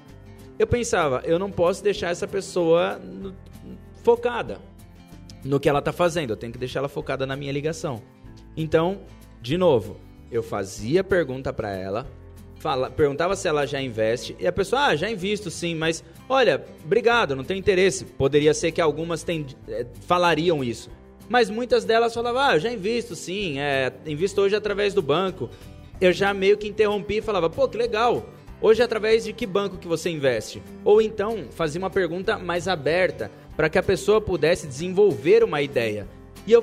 eu 0.57 0.69
pensava, 0.69 1.21
eu 1.25 1.37
não 1.37 1.51
posso 1.51 1.83
deixar 1.83 2.11
essa 2.11 2.29
pessoa 2.29 2.97
no, 3.01 3.35
focada 4.05 4.61
no 5.45 5.59
que 5.59 5.69
ela 5.69 5.81
está 5.81 5.93
fazendo, 5.93 6.31
eu 6.31 6.37
tenho 6.37 6.53
que 6.53 6.61
deixar 6.61 6.79
ela 6.79 6.89
focada 6.89 7.27
na 7.27 7.35
minha 7.35 7.51
ligação. 7.51 8.01
Então, 8.57 9.01
de 9.41 9.59
novo, 9.59 9.99
eu 10.33 10.43
fazia 10.43 11.05
pergunta 11.05 11.53
para 11.53 11.71
ela, 11.77 12.07
fala, 12.57 12.91
perguntava 12.91 13.37
se 13.37 13.47
ela 13.47 13.67
já 13.67 13.81
investe, 13.83 14.35
e 14.41 14.47
a 14.47 14.53
pessoa, 14.53 14.87
ah, 14.87 14.97
já 14.97 15.11
invisto 15.11 15.51
sim, 15.51 15.75
mas 15.75 16.03
olha, 16.29 16.65
obrigado, 16.85 17.37
não 17.37 17.45
tenho 17.45 17.59
interesse. 17.59 18.05
Poderia 18.05 18.55
ser 18.55 18.73
que 18.73 18.81
algumas 18.81 19.23
tem, 19.23 19.45
é, 19.69 19.85
falariam 20.07 20.65
isso. 20.65 20.91
Mas 21.29 21.51
muitas 21.51 21.85
delas 21.85 22.15
falavam, 22.15 22.41
ah, 22.41 22.59
já 22.59 22.73
invisto 22.73 23.15
sim, 23.15 23.59
é, 23.59 23.93
invisto 24.07 24.41
hoje 24.41 24.57
através 24.57 24.95
do 24.95 25.03
banco. 25.03 25.51
Eu 26.01 26.13
já 26.13 26.33
meio 26.33 26.57
que 26.57 26.67
interrompi 26.67 27.19
e 27.19 27.23
falava, 27.23 27.51
pô, 27.51 27.69
que 27.69 27.77
legal. 27.77 28.25
Hoje 28.61 28.83
através 28.83 29.25
de 29.25 29.33
que 29.33 29.45
banco 29.45 29.77
que 29.77 29.89
você 29.89 30.09
investe? 30.09 30.63
Ou 30.85 31.03
então 31.03 31.47
fazia 31.51 31.81
uma 31.81 31.91
pergunta 31.91 32.39
mais 32.39 32.69
aberta 32.69 33.31
para 33.57 33.69
que 33.69 33.77
a 33.77 33.83
pessoa 33.83 34.21
pudesse 34.21 34.67
desenvolver 34.67 35.43
uma 35.43 35.61
ideia. 35.61 36.09
E 36.47 36.53
eu, 36.53 36.63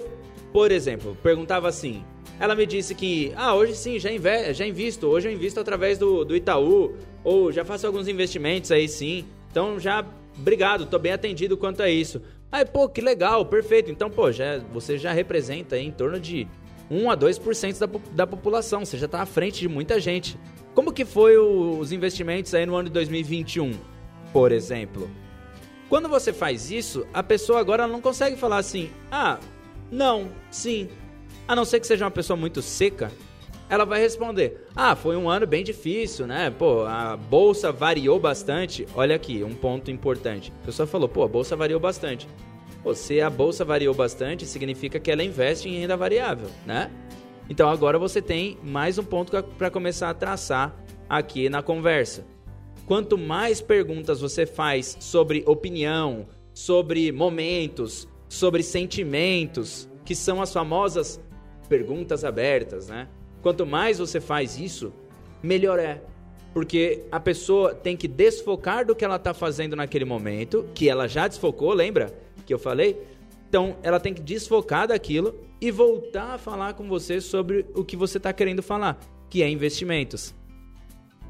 por 0.51 0.71
exemplo, 0.71 1.17
perguntava 1.21 1.67
assim: 1.67 2.03
ela 2.39 2.55
me 2.55 2.65
disse 2.65 2.95
que, 2.95 3.33
ah, 3.35 3.53
hoje 3.53 3.75
sim, 3.75 3.99
já, 3.99 4.11
inve 4.11 4.53
já 4.53 4.65
invisto, 4.65 5.07
hoje 5.07 5.27
eu 5.27 5.33
invisto 5.33 5.59
através 5.59 5.97
do, 5.97 6.23
do 6.23 6.35
Itaú, 6.35 6.95
ou 7.23 7.51
já 7.51 7.65
faço 7.65 7.85
alguns 7.85 8.07
investimentos 8.07 8.71
aí 8.71 8.87
sim. 8.87 9.25
Então 9.51 9.77
já, 9.79 10.05
obrigado, 10.37 10.85
tô 10.85 10.97
bem 10.97 11.11
atendido 11.11 11.57
quanto 11.57 11.83
a 11.83 11.89
isso. 11.89 12.21
Aí, 12.51 12.65
pô, 12.65 12.87
que 12.87 13.01
legal, 13.01 13.45
perfeito. 13.45 13.91
Então, 13.91 14.09
pô, 14.09 14.31
já, 14.31 14.57
você 14.71 14.97
já 14.97 15.11
representa 15.11 15.77
em 15.77 15.91
torno 15.91 16.19
de 16.19 16.47
1 16.89 17.11
a 17.11 17.17
2% 17.17 17.77
da, 17.77 17.99
da 18.13 18.27
população, 18.27 18.85
você 18.85 18.97
já 18.97 19.07
tá 19.07 19.21
à 19.21 19.25
frente 19.25 19.59
de 19.59 19.67
muita 19.67 19.99
gente. 19.99 20.37
Como 20.73 20.93
que 20.93 21.05
foi 21.05 21.37
o, 21.37 21.77
os 21.77 21.91
investimentos 21.91 22.53
aí 22.53 22.65
no 22.65 22.75
ano 22.75 22.87
de 22.87 22.93
2021, 22.93 23.73
por 24.31 24.51
exemplo? 24.51 25.09
Quando 25.89 26.07
você 26.07 26.31
faz 26.31 26.71
isso, 26.71 27.05
a 27.13 27.21
pessoa 27.21 27.59
agora 27.59 27.87
não 27.87 27.99
consegue 27.99 28.37
falar 28.37 28.57
assim: 28.57 28.89
"Ah, 29.11 29.39
não, 29.91 30.29
sim, 30.49 30.87
a 31.49 31.55
não 31.55 31.65
ser 31.65 31.79
que 31.79 31.87
seja 31.87 32.05
uma 32.05 32.11
pessoa 32.11 32.37
muito 32.37 32.61
seca, 32.61 33.11
ela 33.67 33.83
vai 33.83 33.99
responder: 33.99 34.67
Ah, 34.75 34.95
foi 34.95 35.17
um 35.17 35.27
ano 35.27 35.47
bem 35.47 35.63
difícil, 35.63 36.27
né? 36.27 36.51
Pô, 36.51 36.85
a 36.85 37.17
bolsa 37.17 37.71
variou 37.71 38.19
bastante. 38.19 38.85
Olha 38.93 39.15
aqui, 39.15 39.43
um 39.43 39.55
ponto 39.55 39.89
importante. 39.89 40.53
A 40.61 40.65
pessoa 40.67 40.85
falou: 40.85 41.09
Pô, 41.09 41.23
a 41.23 41.27
bolsa 41.27 41.55
variou 41.55 41.79
bastante. 41.79 42.27
Pô, 42.83 42.93
se 42.93 43.19
a 43.19 43.31
bolsa 43.31 43.65
variou 43.65 43.95
bastante, 43.95 44.45
significa 44.45 44.99
que 44.99 45.09
ela 45.09 45.23
investe 45.23 45.67
em 45.67 45.79
renda 45.79 45.97
variável, 45.97 46.47
né? 46.67 46.91
Então 47.49 47.67
agora 47.67 47.97
você 47.97 48.21
tem 48.21 48.59
mais 48.63 48.99
um 48.99 49.03
ponto 49.03 49.31
para 49.57 49.71
começar 49.71 50.11
a 50.11 50.13
traçar 50.13 50.75
aqui 51.09 51.49
na 51.49 51.63
conversa. 51.63 52.27
Quanto 52.85 53.17
mais 53.17 53.59
perguntas 53.59 54.21
você 54.21 54.45
faz 54.45 54.97
sobre 54.99 55.43
opinião, 55.47 56.27
sobre 56.53 57.11
momentos, 57.11 58.07
sobre 58.27 58.61
sentimentos, 58.61 59.89
que 60.05 60.13
são 60.13 60.43
as 60.43 60.53
famosas 60.53 61.19
perguntas 61.69 62.25
abertas, 62.25 62.87
né? 62.87 63.07
Quanto 63.41 63.65
mais 63.65 63.99
você 63.99 64.19
faz 64.19 64.57
isso, 64.57 64.91
melhor 65.41 65.79
é. 65.79 66.01
Porque 66.53 67.03
a 67.11 67.19
pessoa 67.19 67.75
tem 67.75 67.95
que 67.95 68.07
desfocar 68.07 68.85
do 68.85 68.95
que 68.95 69.05
ela 69.05 69.17
está 69.17 69.33
fazendo 69.33 69.75
naquele 69.75 70.03
momento, 70.03 70.67
que 70.73 70.89
ela 70.89 71.07
já 71.07 71.27
desfocou, 71.27 71.71
lembra 71.73 72.11
que 72.49 72.53
eu 72.53 72.57
falei? 72.57 72.99
Então, 73.47 73.77
ela 73.83 73.99
tem 73.99 74.11
que 74.11 74.21
desfocar 74.21 74.87
daquilo 74.87 75.35
e 75.61 75.69
voltar 75.69 76.33
a 76.33 76.37
falar 76.39 76.73
com 76.73 76.87
você 76.87 77.21
sobre 77.21 77.65
o 77.75 77.83
que 77.83 77.95
você 77.95 78.17
está 78.17 78.33
querendo 78.33 78.63
falar, 78.63 78.99
que 79.29 79.43
é 79.43 79.49
investimentos. 79.49 80.33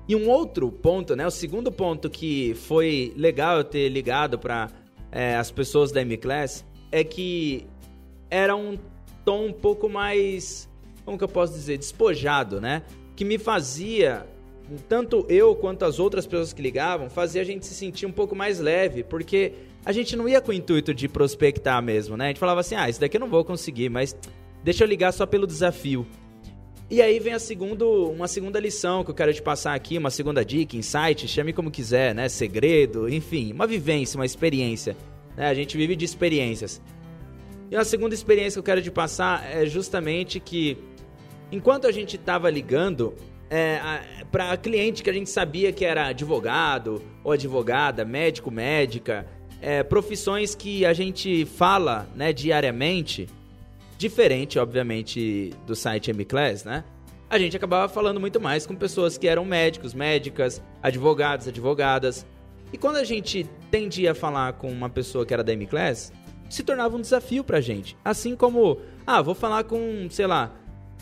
E 0.07 0.15
um 0.15 0.29
outro 0.29 0.71
ponto, 0.71 1.15
né? 1.15 1.27
O 1.27 1.31
segundo 1.31 1.71
ponto 1.71 2.09
que 2.09 2.53
foi 2.55 3.13
legal 3.17 3.57
eu 3.57 3.63
ter 3.65 3.89
ligado 3.89 4.39
para 4.39 4.69
é, 5.11 5.35
as 5.35 5.51
pessoas 5.51 5.91
da 5.91 6.01
M-Class 6.01 6.65
é 6.91 7.03
que 7.03 7.67
era 8.29 8.55
um 8.55 8.77
tom 9.23 9.47
um 9.47 9.53
pouco 9.53 9.89
mais 9.89 10.69
como 11.05 11.17
que 11.17 11.23
eu 11.23 11.29
posso 11.29 11.53
dizer, 11.53 11.77
despojado, 11.77 12.61
né? 12.61 12.83
Que 13.15 13.25
me 13.25 13.39
fazia, 13.39 14.27
tanto 14.87 15.25
eu 15.27 15.55
quanto 15.55 15.83
as 15.83 15.97
outras 15.97 16.27
pessoas 16.27 16.53
que 16.53 16.61
ligavam, 16.61 17.09
fazia 17.09 17.41
a 17.41 17.45
gente 17.45 17.65
se 17.65 17.73
sentir 17.73 18.05
um 18.05 18.11
pouco 18.11 18.35
mais 18.35 18.59
leve, 18.59 19.03
porque 19.03 19.53
a 19.83 19.91
gente 19.91 20.15
não 20.15 20.29
ia 20.29 20.39
com 20.39 20.51
o 20.51 20.53
intuito 20.53 20.93
de 20.93 21.07
prospectar 21.07 21.81
mesmo, 21.81 22.15
né? 22.15 22.25
A 22.25 22.27
gente 22.27 22.39
falava 22.39 22.59
assim, 22.59 22.75
ah, 22.75 22.87
isso 22.87 22.99
daqui 22.99 23.17
eu 23.17 23.21
não 23.21 23.29
vou 23.29 23.43
conseguir, 23.43 23.89
mas 23.89 24.15
deixa 24.63 24.83
eu 24.83 24.87
ligar 24.87 25.11
só 25.11 25.25
pelo 25.25 25.47
desafio. 25.47 26.05
E 26.91 27.01
aí 27.01 27.19
vem 27.19 27.33
a 27.33 27.39
segundo, 27.39 28.09
uma 28.11 28.27
segunda 28.27 28.59
lição 28.59 29.03
que 29.03 29.11
eu 29.11 29.15
quero 29.15 29.33
te 29.33 29.41
passar 29.41 29.73
aqui, 29.73 29.97
uma 29.97 30.09
segunda 30.09 30.43
dica, 30.45 30.75
insight, 30.75 31.27
chame 31.27 31.53
como 31.53 31.71
quiser, 31.71 32.13
né? 32.13 32.29
Segredo, 32.29 33.07
enfim, 33.07 33.51
uma 33.51 33.65
vivência, 33.65 34.17
uma 34.17 34.25
experiência. 34.25 34.95
Né? 35.35 35.47
A 35.47 35.53
gente 35.53 35.77
vive 35.77 35.95
de 35.95 36.05
experiências. 36.05 36.81
E 37.71 37.75
a 37.75 37.83
segunda 37.83 38.15
experiência 38.15 38.53
que 38.53 38.59
eu 38.59 38.63
quero 38.63 38.81
te 38.81 38.91
passar 38.91 39.45
é 39.45 39.65
justamente 39.65 40.39
que 40.39 40.77
Enquanto 41.51 41.87
a 41.87 41.91
gente 41.91 42.15
estava 42.15 42.49
ligando 42.49 43.15
é, 43.49 43.79
para 44.31 44.55
cliente 44.55 45.01
que 45.01 45.09
a 45.09 45.13
gente 45.13 45.29
sabia 45.29 45.71
que 45.71 45.83
era 45.83 46.07
advogado 46.07 47.01
ou 47.23 47.31
advogada, 47.31 48.05
médico, 48.05 48.51
médica, 48.51 49.25
é, 49.59 49.81
profissões 49.81 50.53
que 50.53 50.85
a 50.85 50.93
gente 50.93 51.45
fala 51.45 52.07
né, 52.15 52.31
diariamente, 52.31 53.27
diferente, 53.97 54.59
obviamente, 54.59 55.51
do 55.65 55.75
site 55.75 56.11
M-Class, 56.11 56.63
né? 56.63 56.83
A 57.27 57.37
gente 57.37 57.57
acabava 57.57 57.91
falando 57.91 58.19
muito 58.19 58.39
mais 58.39 58.65
com 58.65 58.75
pessoas 58.75 59.17
que 59.17 59.27
eram 59.27 59.43
médicos, 59.43 59.93
médicas, 59.93 60.61
advogados, 60.81 61.47
advogadas. 61.47 62.25
E 62.71 62.77
quando 62.77 62.97
a 62.97 63.03
gente 63.03 63.47
tendia 63.71 64.11
a 64.11 64.15
falar 64.15 64.53
com 64.53 64.71
uma 64.71 64.89
pessoa 64.89 65.25
que 65.25 65.33
era 65.33 65.43
da 65.43 65.53
M-Class, 65.53 66.13
se 66.49 66.63
tornava 66.63 66.97
um 66.97 67.01
desafio 67.01 67.43
pra 67.43 67.61
gente. 67.61 67.95
Assim 68.03 68.35
como, 68.35 68.79
ah, 69.05 69.21
vou 69.21 69.35
falar 69.35 69.63
com, 69.63 70.07
sei 70.09 70.27
lá, 70.27 70.51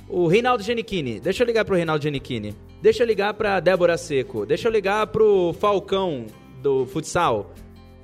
o 0.09 0.27
Reinaldo 0.27 0.63
Genichini. 0.63 1.19
Deixa 1.19 1.43
eu 1.43 1.47
ligar 1.47 1.65
pro 1.65 1.75
Reinaldo 1.75 2.03
Genichini. 2.03 2.55
Deixa 2.81 3.03
eu 3.03 3.07
ligar 3.07 3.33
pra 3.33 3.59
Débora 3.59 3.97
Seco. 3.97 4.45
Deixa 4.45 4.67
eu 4.67 4.71
ligar 4.71 5.07
pro 5.07 5.53
Falcão 5.59 6.25
do 6.61 6.85
futsal. 6.85 7.53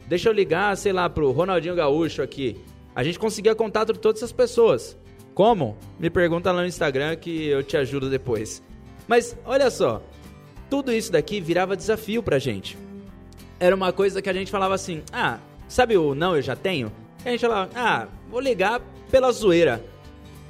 Deixa 0.07 0.29
eu 0.29 0.33
ligar, 0.33 0.75
sei 0.77 0.91
lá, 0.91 1.09
pro 1.09 1.31
Ronaldinho 1.31 1.75
Gaúcho 1.75 2.21
aqui. 2.21 2.57
A 2.95 3.03
gente 3.03 3.19
conseguia 3.19 3.55
contato 3.55 3.93
de 3.93 3.99
todas 3.99 4.19
essas 4.19 4.31
pessoas. 4.31 4.97
Como? 5.33 5.77
Me 5.99 6.09
pergunta 6.09 6.51
lá 6.51 6.61
no 6.61 6.67
Instagram 6.67 7.15
que 7.15 7.47
eu 7.47 7.63
te 7.63 7.75
ajudo 7.75 8.09
depois. 8.09 8.61
Mas 9.07 9.37
olha 9.45 9.69
só, 9.71 10.01
tudo 10.69 10.91
isso 10.91 11.11
daqui 11.11 11.41
virava 11.41 11.75
desafio 11.75 12.21
pra 12.21 12.39
gente. 12.39 12.77
Era 13.59 13.75
uma 13.75 13.91
coisa 13.91 14.21
que 14.21 14.29
a 14.29 14.33
gente 14.33 14.51
falava 14.51 14.75
assim: 14.75 15.01
ah, 15.11 15.39
sabe 15.67 15.97
o 15.97 16.13
não 16.13 16.35
eu 16.35 16.41
já 16.41 16.55
tenho? 16.55 16.91
A 17.25 17.29
gente 17.29 17.41
falava: 17.41 17.71
ah, 17.75 18.07
vou 18.29 18.39
ligar 18.39 18.81
pela 19.09 19.31
zoeira. 19.31 19.83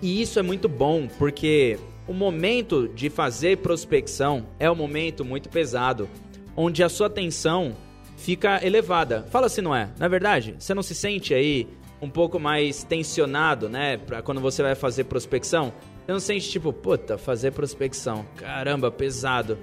E 0.02 0.22
isso 0.22 0.40
é 0.40 0.42
muito 0.42 0.68
bom, 0.68 1.08
porque 1.18 1.80
o 2.08 2.14
momento 2.14 2.88
de 2.90 3.10
fazer 3.10 3.58
prospecção 3.60 4.46
é 4.60 4.70
um 4.70 4.76
momento 4.76 5.24
muito 5.24 5.50
pesado, 5.50 6.10
onde 6.56 6.84
a 6.84 6.90
sua 6.90 7.08
atenção 7.08 7.74
fica 8.18 8.66
elevada. 8.66 9.26
Fala 9.30 9.48
se 9.48 9.62
não 9.62 9.76
é. 9.76 9.90
Na 9.98 10.08
é 10.08 10.10
verdade, 10.10 10.56
você 10.60 10.74
não 10.74 10.84
se 10.84 10.94
sente 10.94 11.34
aí 11.34 11.68
um 12.02 12.10
pouco 12.10 12.38
mais 12.38 12.84
tensionado, 12.84 13.70
né, 13.70 13.96
para 13.96 14.22
quando 14.22 14.42
você 14.42 14.62
vai 14.62 14.76
fazer 14.76 15.06
prospecção? 15.06 15.72
Você 16.06 16.12
não 16.12 16.20
sente 16.20 16.50
tipo, 16.50 16.74
puta, 16.74 17.18
fazer 17.18 17.52
prospecção, 17.52 18.26
caramba, 18.36 18.92
pesado. 18.92 19.58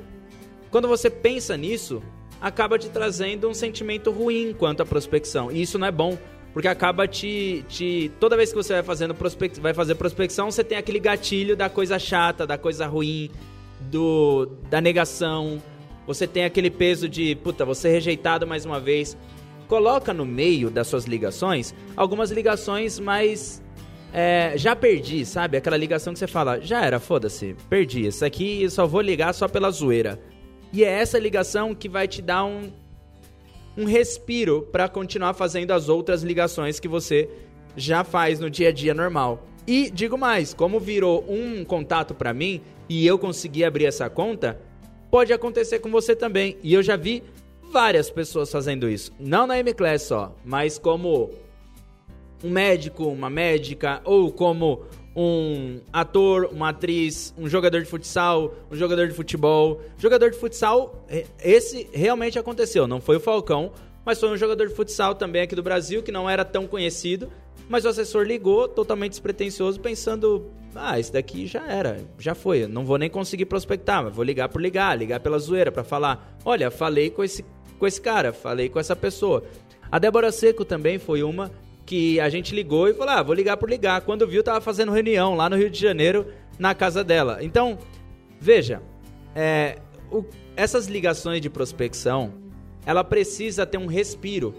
Quando 0.70 0.88
você 0.88 1.10
pensa 1.10 1.54
nisso, 1.54 2.02
acaba 2.40 2.78
te 2.78 2.88
trazendo 2.88 3.46
um 3.46 3.52
sentimento 3.52 4.10
ruim 4.10 4.54
quanto 4.58 4.82
à 4.82 4.86
prospecção. 4.86 5.52
E 5.52 5.60
isso 5.60 5.78
não 5.78 5.86
é 5.86 5.92
bom, 5.92 6.16
porque 6.52 6.68
acaba 6.68 7.06
te, 7.06 7.64
te. 7.68 8.10
Toda 8.18 8.36
vez 8.36 8.50
que 8.50 8.56
você 8.56 8.74
vai 8.74 8.82
fazendo 8.82 9.14
prospect, 9.14 9.60
vai 9.60 9.72
fazer 9.72 9.94
prospecção, 9.94 10.50
você 10.50 10.64
tem 10.64 10.76
aquele 10.76 10.98
gatilho 10.98 11.56
da 11.56 11.68
coisa 11.68 11.98
chata, 11.98 12.46
da 12.46 12.58
coisa 12.58 12.86
ruim, 12.86 13.30
do 13.80 14.46
da 14.68 14.80
negação. 14.80 15.62
Você 16.06 16.26
tem 16.26 16.44
aquele 16.44 16.70
peso 16.70 17.08
de, 17.08 17.36
puta, 17.36 17.64
você 17.64 17.88
rejeitado 17.88 18.46
mais 18.46 18.64
uma 18.64 18.80
vez. 18.80 19.16
Coloca 19.68 20.12
no 20.12 20.26
meio 20.26 20.68
das 20.68 20.88
suas 20.88 21.04
ligações 21.04 21.72
algumas 21.96 22.30
ligações 22.32 22.98
mais. 22.98 23.62
É, 24.12 24.54
já 24.56 24.74
perdi, 24.74 25.24
sabe? 25.24 25.56
Aquela 25.56 25.76
ligação 25.76 26.12
que 26.12 26.18
você 26.18 26.26
fala, 26.26 26.60
já 26.60 26.84
era, 26.84 26.98
foda-se, 26.98 27.54
perdi. 27.68 28.06
Isso 28.08 28.24
aqui 28.24 28.64
eu 28.64 28.70
só 28.70 28.84
vou 28.84 29.00
ligar 29.00 29.32
só 29.32 29.46
pela 29.46 29.70
zoeira. 29.70 30.18
E 30.72 30.82
é 30.82 30.88
essa 30.88 31.16
ligação 31.16 31.76
que 31.76 31.88
vai 31.88 32.08
te 32.08 32.20
dar 32.20 32.44
um, 32.44 32.72
um 33.80 33.84
respiro 33.84 34.68
para 34.70 34.88
continuar 34.88 35.32
fazendo 35.32 35.70
as 35.70 35.88
outras 35.88 36.22
ligações 36.22 36.78
que 36.78 36.86
você 36.86 37.30
já 37.74 38.04
faz 38.04 38.38
no 38.38 38.50
dia 38.50 38.68
a 38.68 38.72
dia 38.72 38.92
normal. 38.92 39.46
E 39.66 39.90
digo 39.90 40.18
mais, 40.18 40.52
como 40.52 40.78
virou 40.78 41.24
um 41.26 41.64
contato 41.64 42.14
para 42.14 42.34
mim 42.34 42.60
e 42.88 43.06
eu 43.06 43.18
consegui 43.18 43.64
abrir 43.64 43.86
essa 43.86 44.10
conta, 44.10 44.60
pode 45.10 45.32
acontecer 45.32 45.78
com 45.78 45.90
você 45.90 46.14
também. 46.14 46.58
E 46.62 46.74
eu 46.74 46.82
já 46.82 46.94
vi 46.94 47.22
várias 47.72 48.10
pessoas 48.10 48.52
fazendo 48.52 48.88
isso, 48.88 49.12
não 49.18 49.46
na 49.46 49.58
M-Class 49.58 50.02
só, 50.02 50.36
mas 50.44 50.76
como 50.76 51.30
um 52.44 52.50
médico, 52.50 53.06
uma 53.06 53.30
médica 53.30 54.02
ou 54.04 54.30
como 54.30 54.82
um 55.14 55.80
ator, 55.92 56.48
uma 56.52 56.68
atriz, 56.68 57.34
um 57.36 57.48
jogador 57.48 57.80
de 57.80 57.86
futsal, 57.86 58.54
um 58.70 58.76
jogador 58.76 59.08
de 59.08 59.14
futebol. 59.14 59.80
Jogador 59.98 60.30
de 60.30 60.38
futsal, 60.38 61.04
esse 61.42 61.88
realmente 61.92 62.38
aconteceu. 62.38 62.86
Não 62.86 63.00
foi 63.00 63.16
o 63.16 63.20
Falcão, 63.20 63.72
mas 64.04 64.20
foi 64.20 64.30
um 64.30 64.36
jogador 64.36 64.68
de 64.68 64.74
futsal 64.74 65.14
também 65.14 65.42
aqui 65.42 65.54
do 65.54 65.62
Brasil 65.62 66.02
que 66.02 66.12
não 66.12 66.28
era 66.28 66.44
tão 66.44 66.66
conhecido. 66.66 67.30
Mas 67.68 67.84
o 67.84 67.88
assessor 67.88 68.24
ligou, 68.24 68.66
totalmente 68.66 69.12
despretensioso, 69.12 69.78
pensando: 69.78 70.50
ah, 70.74 70.98
esse 70.98 71.12
daqui 71.12 71.46
já 71.46 71.66
era, 71.66 72.04
já 72.18 72.34
foi. 72.34 72.66
Não 72.66 72.84
vou 72.84 72.98
nem 72.98 73.08
conseguir 73.08 73.44
prospectar, 73.44 74.02
mas 74.02 74.14
vou 74.14 74.24
ligar 74.24 74.48
por 74.48 74.60
ligar, 74.60 74.98
ligar 74.98 75.20
pela 75.20 75.38
zoeira 75.38 75.70
para 75.70 75.84
falar: 75.84 76.36
olha, 76.44 76.70
falei 76.70 77.10
com 77.10 77.22
esse, 77.22 77.44
com 77.78 77.86
esse 77.86 78.00
cara, 78.00 78.32
falei 78.32 78.68
com 78.68 78.80
essa 78.80 78.96
pessoa. 78.96 79.44
A 79.90 79.98
Débora 79.98 80.32
Seco 80.32 80.64
também 80.64 80.98
foi 80.98 81.22
uma 81.22 81.50
que 81.90 82.20
a 82.20 82.28
gente 82.28 82.54
ligou 82.54 82.86
e 82.86 82.94
falou: 82.94 83.12
ah, 83.12 83.20
vou 83.20 83.34
ligar 83.34 83.56
por 83.56 83.68
ligar. 83.68 84.02
Quando 84.02 84.24
viu, 84.24 84.44
tava 84.44 84.60
fazendo 84.60 84.92
reunião 84.92 85.34
lá 85.34 85.50
no 85.50 85.56
Rio 85.56 85.68
de 85.68 85.80
Janeiro, 85.80 86.24
na 86.56 86.72
casa 86.72 87.02
dela. 87.02 87.38
Então, 87.40 87.76
veja, 88.40 88.80
é, 89.34 89.78
o, 90.08 90.24
essas 90.54 90.86
ligações 90.86 91.40
de 91.40 91.50
prospecção, 91.50 92.32
ela 92.86 93.02
precisa 93.02 93.66
ter 93.66 93.76
um 93.76 93.86
respiro. 93.86 94.54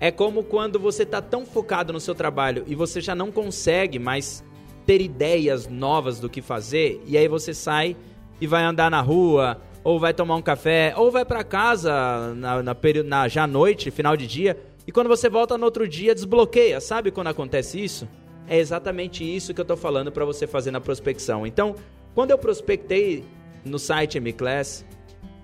É 0.00 0.10
como 0.10 0.42
quando 0.42 0.80
você 0.80 1.04
está 1.04 1.22
tão 1.22 1.46
focado 1.46 1.92
no 1.92 2.00
seu 2.00 2.16
trabalho 2.16 2.64
e 2.66 2.74
você 2.74 3.00
já 3.00 3.14
não 3.14 3.30
consegue 3.30 4.00
mais 4.00 4.42
ter 4.84 5.00
ideias 5.00 5.68
novas 5.68 6.18
do 6.18 6.28
que 6.28 6.42
fazer, 6.42 7.00
e 7.06 7.16
aí 7.16 7.28
você 7.28 7.54
sai 7.54 7.96
e 8.40 8.46
vai 8.48 8.64
andar 8.64 8.90
na 8.90 9.00
rua, 9.00 9.62
ou 9.84 10.00
vai 10.00 10.12
tomar 10.12 10.34
um 10.34 10.42
café, 10.42 10.92
ou 10.96 11.12
vai 11.12 11.24
para 11.24 11.44
casa 11.44 12.34
na, 12.34 12.60
na, 12.60 12.74
na, 13.04 13.28
já 13.28 13.44
à 13.44 13.46
noite, 13.46 13.92
final 13.92 14.16
de 14.16 14.26
dia 14.26 14.58
e 14.86 14.92
quando 14.92 15.08
você 15.08 15.28
volta 15.28 15.56
no 15.56 15.64
outro 15.64 15.86
dia, 15.86 16.14
desbloqueia. 16.14 16.80
Sabe 16.80 17.10
quando 17.10 17.28
acontece 17.28 17.82
isso? 17.82 18.08
É 18.48 18.58
exatamente 18.58 19.24
isso 19.24 19.54
que 19.54 19.60
eu 19.60 19.64
estou 19.64 19.76
falando 19.76 20.10
para 20.10 20.24
você 20.24 20.46
fazer 20.46 20.70
na 20.70 20.80
prospecção. 20.80 21.46
Então, 21.46 21.76
quando 22.14 22.32
eu 22.32 22.38
prospectei 22.38 23.24
no 23.64 23.78
site 23.78 24.18
MClass, 24.18 24.84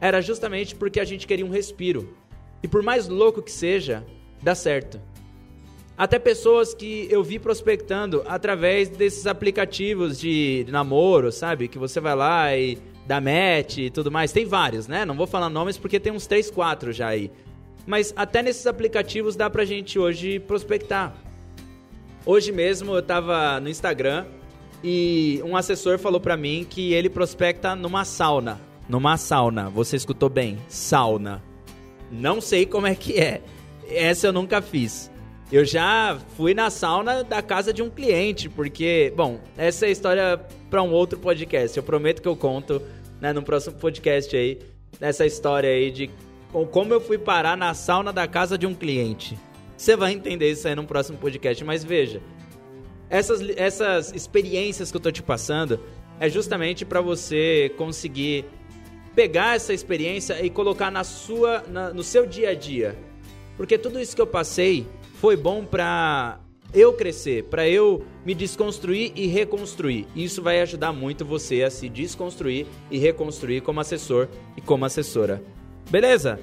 era 0.01 0.20
justamente 0.20 0.74
porque 0.74 0.98
a 0.98 1.05
gente 1.05 1.27
queria 1.27 1.46
um 1.46 1.51
respiro. 1.51 2.16
E 2.62 2.68
por 2.68 2.83
mais 2.83 3.09
louco 3.09 3.40
que 3.40 3.53
seja, 3.53 4.05
dá 4.42 4.55
certo. 4.55 5.01
até 5.98 6.16
pessoas 6.16 6.72
que 6.72 7.09
eu 7.11 7.24
vi 7.24 7.40
prospectando 7.40 8.22
através 8.27 8.88
desses 8.88 9.27
aplicativos 9.27 10.18
de 10.20 10.64
namoro, 10.68 11.33
sabe? 11.33 11.66
Que 11.66 11.77
você 11.77 11.98
vai 11.98 12.14
lá 12.14 12.57
e 12.57 12.79
dá 13.05 13.20
match 13.20 13.79
e 13.79 13.90
tudo 13.90 14.09
mais. 14.09 14.31
Tem 14.31 14.44
vários, 14.44 14.87
né? 14.87 15.05
Não 15.05 15.16
vou 15.16 15.27
falar 15.27 15.48
nomes 15.48 15.77
porque 15.77 15.98
tem 15.98 16.12
uns 16.12 16.24
3, 16.29 16.53
4 16.53 16.92
já 16.92 17.09
aí. 17.09 17.33
Mas 17.88 18.12
até 18.14 18.42
nesses 18.42 18.66
aplicativos 18.66 19.35
dá 19.35 19.48
pra 19.48 19.64
gente 19.64 19.98
hoje 19.98 20.38
prospectar. 20.38 21.16
Hoje 22.27 22.53
mesmo 22.53 22.94
eu 22.94 23.03
tava 23.03 23.59
no 23.61 23.70
Instagram 23.70 24.27
e 24.85 25.40
um 25.42 25.57
assessor 25.57 25.98
falou 25.98 26.20
pra 26.20 26.37
mim 26.37 26.66
que 26.68 26.92
ele 26.92 27.09
prospecta 27.09 27.74
numa 27.74 28.05
sauna. 28.05 28.61
Numa 28.87 29.16
sauna. 29.16 29.70
Você 29.70 29.96
escutou 29.96 30.29
bem? 30.29 30.59
Sauna. 30.68 31.42
Não 32.12 32.42
sei 32.42 32.66
como 32.66 32.87
é 32.87 32.94
que 32.94 33.18
é. 33.18 33.40
Essa 33.88 34.27
eu 34.27 34.35
nunca 34.35 34.61
fiz. 34.61 35.11
Eu 35.51 35.64
já 35.64 36.18
fui 36.37 36.53
na 36.53 36.68
sauna 36.68 37.24
da 37.24 37.40
casa 37.40 37.72
de 37.72 37.83
um 37.83 37.88
cliente, 37.88 38.51
porque, 38.51 39.11
bom, 39.16 39.40
essa 39.57 39.87
é 39.87 39.88
a 39.88 39.92
história 39.92 40.38
para 40.68 40.83
um 40.83 40.92
outro 40.92 41.18
podcast. 41.18 41.74
Eu 41.74 41.83
prometo 41.83 42.20
que 42.20 42.29
eu 42.29 42.37
conto, 42.37 42.83
né, 43.18 43.33
no 43.33 43.42
próximo 43.42 43.77
podcast 43.77 44.37
aí, 44.37 44.59
essa 45.01 45.24
história 45.24 45.70
aí 45.70 45.90
de 45.90 46.11
como 46.71 46.93
eu 46.93 47.01
fui 47.01 47.19
parar 47.19 47.57
na 47.57 47.75
sauna 47.75 48.13
da 48.13 48.27
casa 48.27 48.57
de 48.57 48.67
um 48.67 48.75
cliente. 48.75 49.39
Você 49.77 49.97
vai 49.97 50.13
entender 50.13 50.51
isso 50.51 50.67
aí 50.67 50.75
no 50.75 50.85
próximo 50.85 51.19
podcast, 51.19 51.63
mas 51.65 51.85
veja, 51.85 52.21
essas, 53.09 53.41
essas 53.57 54.13
experiências 54.13 54.91
que 54.91 54.97
eu 54.97 55.01
tô 55.01 55.11
te 55.11 55.23
passando 55.23 55.81
é 56.19 56.29
justamente 56.29 56.85
para 56.85 57.01
você 57.01 57.73
conseguir 57.77 58.45
pegar 59.15 59.57
essa 59.57 59.73
experiência 59.73 60.45
e 60.45 60.51
colocar 60.51 60.91
na 60.91 61.05
sua, 61.05 61.63
na, 61.69 61.93
no 61.93 62.03
seu 62.03 62.27
dia 62.27 62.51
a 62.51 62.55
dia. 62.55 62.97
Porque 63.57 63.79
tudo 63.79 64.01
isso 64.01 64.15
que 64.15 64.23
eu 64.23 64.27
passei 64.27 64.87
foi 65.15 65.37
bom 65.37 65.65
para 65.65 66.41
eu 66.73 66.93
crescer, 66.93 67.45
para 67.45 67.69
eu 67.69 68.05
me 68.25 68.35
desconstruir 68.35 69.13
e 69.17 69.27
reconstruir. 69.27 70.07
Isso 70.15 70.43
vai 70.43 70.61
ajudar 70.61 70.93
muito 70.93 71.25
você 71.25 71.63
a 71.63 71.71
se 71.71 71.89
desconstruir 71.89 72.67
e 72.91 72.99
reconstruir 72.99 73.63
como 73.63 73.81
assessor 73.81 74.29
e 74.57 74.61
como 74.61 74.85
assessora. 74.85 75.43
Beleza? 75.90 76.38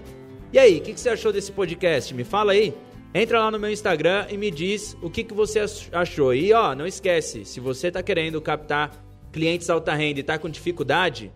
E 0.51 0.60
aí, 0.60 0.77
o 0.77 0.81
que, 0.81 0.93
que, 0.93 0.99
você 0.99 1.10
achou 1.10 1.31
desse 1.31 1.51
podcast? 1.51 2.13
Me 2.13 2.23
fala 2.23 2.53
aí. 2.53 2.73
Entra 3.13 3.39
lá 3.39 3.51
no 3.51 3.60
meu 3.60 3.69
Instagram 3.69 4.27
e 4.29 4.38
me 4.38 4.51
diz 4.51 4.97
o 5.01 5.10
que, 5.10 5.23
que 5.23 5.34
você 5.34 5.63
achou. 5.91 6.34
E 6.34 6.51
ó, 6.51 6.75
não 6.75 6.86
esquece, 6.86 7.45
se 7.45 7.60
você 7.60 7.88
está 7.88 8.03
querendo 8.03 8.41
captar 8.41 8.91
clientes 9.31 9.69
alta 9.69 9.93
renda 9.93 10.19
e 10.19 10.21
está 10.21 10.38
com 10.38 10.49
dificuldade, 10.49 11.31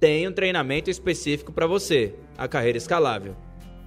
tem 0.00 0.26
um 0.26 0.32
treinamento 0.32 0.90
específico 0.90 1.52
para 1.52 1.66
você, 1.66 2.14
a 2.36 2.48
carreira 2.48 2.78
escalável, 2.78 3.36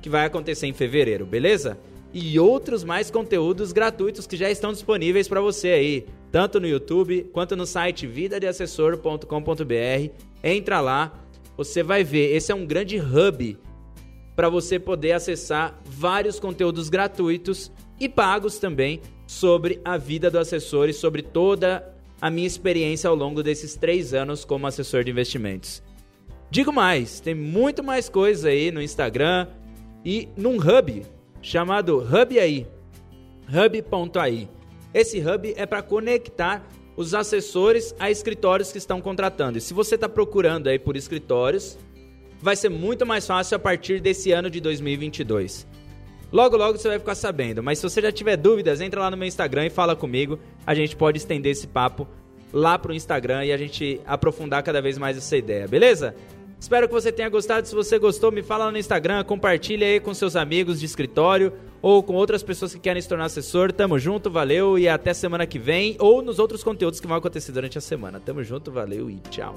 que 0.02 0.10
vai 0.10 0.26
acontecer 0.26 0.68
em 0.68 0.74
fevereiro, 0.74 1.26
beleza? 1.26 1.78
e 2.14 2.38
outros 2.40 2.84
mais 2.84 3.10
conteúdos 3.10 3.72
gratuitos 3.72 4.28
que 4.28 4.36
já 4.36 4.50
estão 4.50 4.74
disponíveis 4.74 5.28
para 5.28 5.40
você 5.40 5.70
aí, 5.70 6.06
tanto 6.32 6.60
no 6.60 6.68
YouTube 6.68 7.30
quanto 7.32 7.56
no 7.56 7.66
site 7.66 8.06
vidadeassessor.com.br. 8.06 10.12
Entra 10.44 10.82
lá, 10.82 11.21
você 11.58 11.84
vai 11.84 12.04
ver, 12.04 12.36
esse 12.36 12.52
é 12.52 12.56
um 12.56 12.66
grande 12.66 12.98
hub 12.98 13.58
para 14.36 14.50
você 14.50 14.80
poder 14.80 15.12
acessar 15.12 15.80
vários 15.86 16.40
conteúdos 16.40 16.90
gratuitos 16.90 17.72
e 18.00 18.10
pagos 18.10 18.58
também 18.58 19.02
sobre 19.28 19.80
a 19.86 19.98
vida 19.98 20.30
do 20.30 20.40
assessor 20.40 20.90
e 20.90 20.94
sobre 20.94 21.22
toda 21.22 21.88
a 22.22 22.30
minha 22.30 22.48
experiência 22.48 23.10
ao 23.10 23.16
longo 23.16 23.42
desses 23.42 23.76
três 23.76 24.14
anos 24.14 24.46
como 24.46 24.68
assessor 24.68 25.04
de 25.04 25.12
investimentos. 25.12 25.84
Digo 26.50 26.72
mais, 26.72 27.20
tem 27.20 27.34
muito 27.34 27.84
mais 27.84 28.10
coisa 28.10 28.50
aí 28.50 28.72
no 28.72 28.82
Instagram 28.82 29.48
e 30.04 30.28
num 30.36 30.58
hub 30.58 31.06
chamado 31.42 32.00
Hub 32.00 32.40
AI. 32.40 32.68
Hub.ai. 33.48 34.50
Esse 34.94 35.20
hub 35.20 35.54
é 35.56 35.66
para 35.66 35.82
conectar 35.82 36.68
os 36.96 37.14
assessores 37.14 37.96
a 38.00 38.12
escritórios 38.12 38.72
que 38.72 38.78
estão 38.78 39.02
contratando. 39.02 39.58
E 39.58 39.62
se 39.62 39.74
você 39.74 39.96
está 39.96 40.10
procurando 40.10 40.68
aí 40.68 40.78
por 40.78 40.96
escritórios, 40.96 41.78
vai 42.42 42.56
ser 42.56 42.70
muito 42.70 43.06
mais 43.06 43.26
fácil 43.26 43.56
a 43.56 43.60
partir 43.60 44.00
desse 44.00 44.32
ano 44.32 44.50
de 44.50 44.60
2022. 44.60 45.68
Logo, 46.32 46.56
logo 46.56 46.78
você 46.78 46.88
vai 46.88 47.00
ficar 47.00 47.16
sabendo. 47.16 47.62
Mas 47.62 47.80
se 47.80 47.84
você 47.84 48.02
já 48.02 48.12
tiver 48.12 48.38
dúvidas, 48.38 48.80
entra 48.82 49.02
lá 49.02 49.12
no 49.12 49.18
meu 49.18 49.28
Instagram 49.28 49.66
e 49.66 49.70
fala 49.70 49.96
comigo. 49.96 50.40
A 50.66 50.74
gente 50.74 50.96
pode 50.96 51.18
estender 51.18 51.52
esse 51.52 51.68
papo 51.68 52.08
lá 52.54 52.78
pro 52.80 52.94
Instagram 52.94 53.46
e 53.46 53.52
a 53.52 53.58
gente 53.58 54.02
aprofundar 54.06 54.64
cada 54.64 54.82
vez 54.82 54.98
mais 54.98 55.18
essa 55.18 55.38
ideia, 55.38 55.68
beleza? 55.68 56.16
Espero 56.62 56.88
que 56.88 56.94
você 56.94 57.12
tenha 57.12 57.28
gostado. 57.28 57.68
Se 57.68 57.74
você 57.74 57.98
gostou, 57.98 58.32
me 58.32 58.44
fala 58.44 58.72
no 58.72 58.78
Instagram, 58.78 59.24
compartilha 59.24 59.88
aí 59.88 60.00
com 60.00 60.14
seus 60.14 60.36
amigos 60.36 60.80
de 60.80 60.86
escritório 60.86 61.52
ou 61.82 62.04
com 62.04 62.14
outras 62.14 62.44
pessoas 62.44 62.72
que 62.72 62.80
querem 62.80 63.02
se 63.02 63.10
tornar 63.10 63.26
assessor. 63.26 63.74
Tamo 63.74 63.98
junto, 63.98 64.30
valeu 64.30 64.78
e 64.78 64.88
até 64.88 65.12
semana 65.12 65.48
que 65.48 65.58
vem 65.58 65.98
ou 66.00 66.22
nos 66.22 66.38
outros 66.38 66.64
conteúdos 66.64 67.00
que 67.00 67.08
vão 67.08 67.18
acontecer 67.18 67.52
durante 67.52 67.80
a 67.80 67.82
semana. 67.82 68.20
Tamo 68.20 68.44
junto, 68.44 68.72
valeu 68.72 69.10
e 69.10 69.20
tchau. 69.32 69.56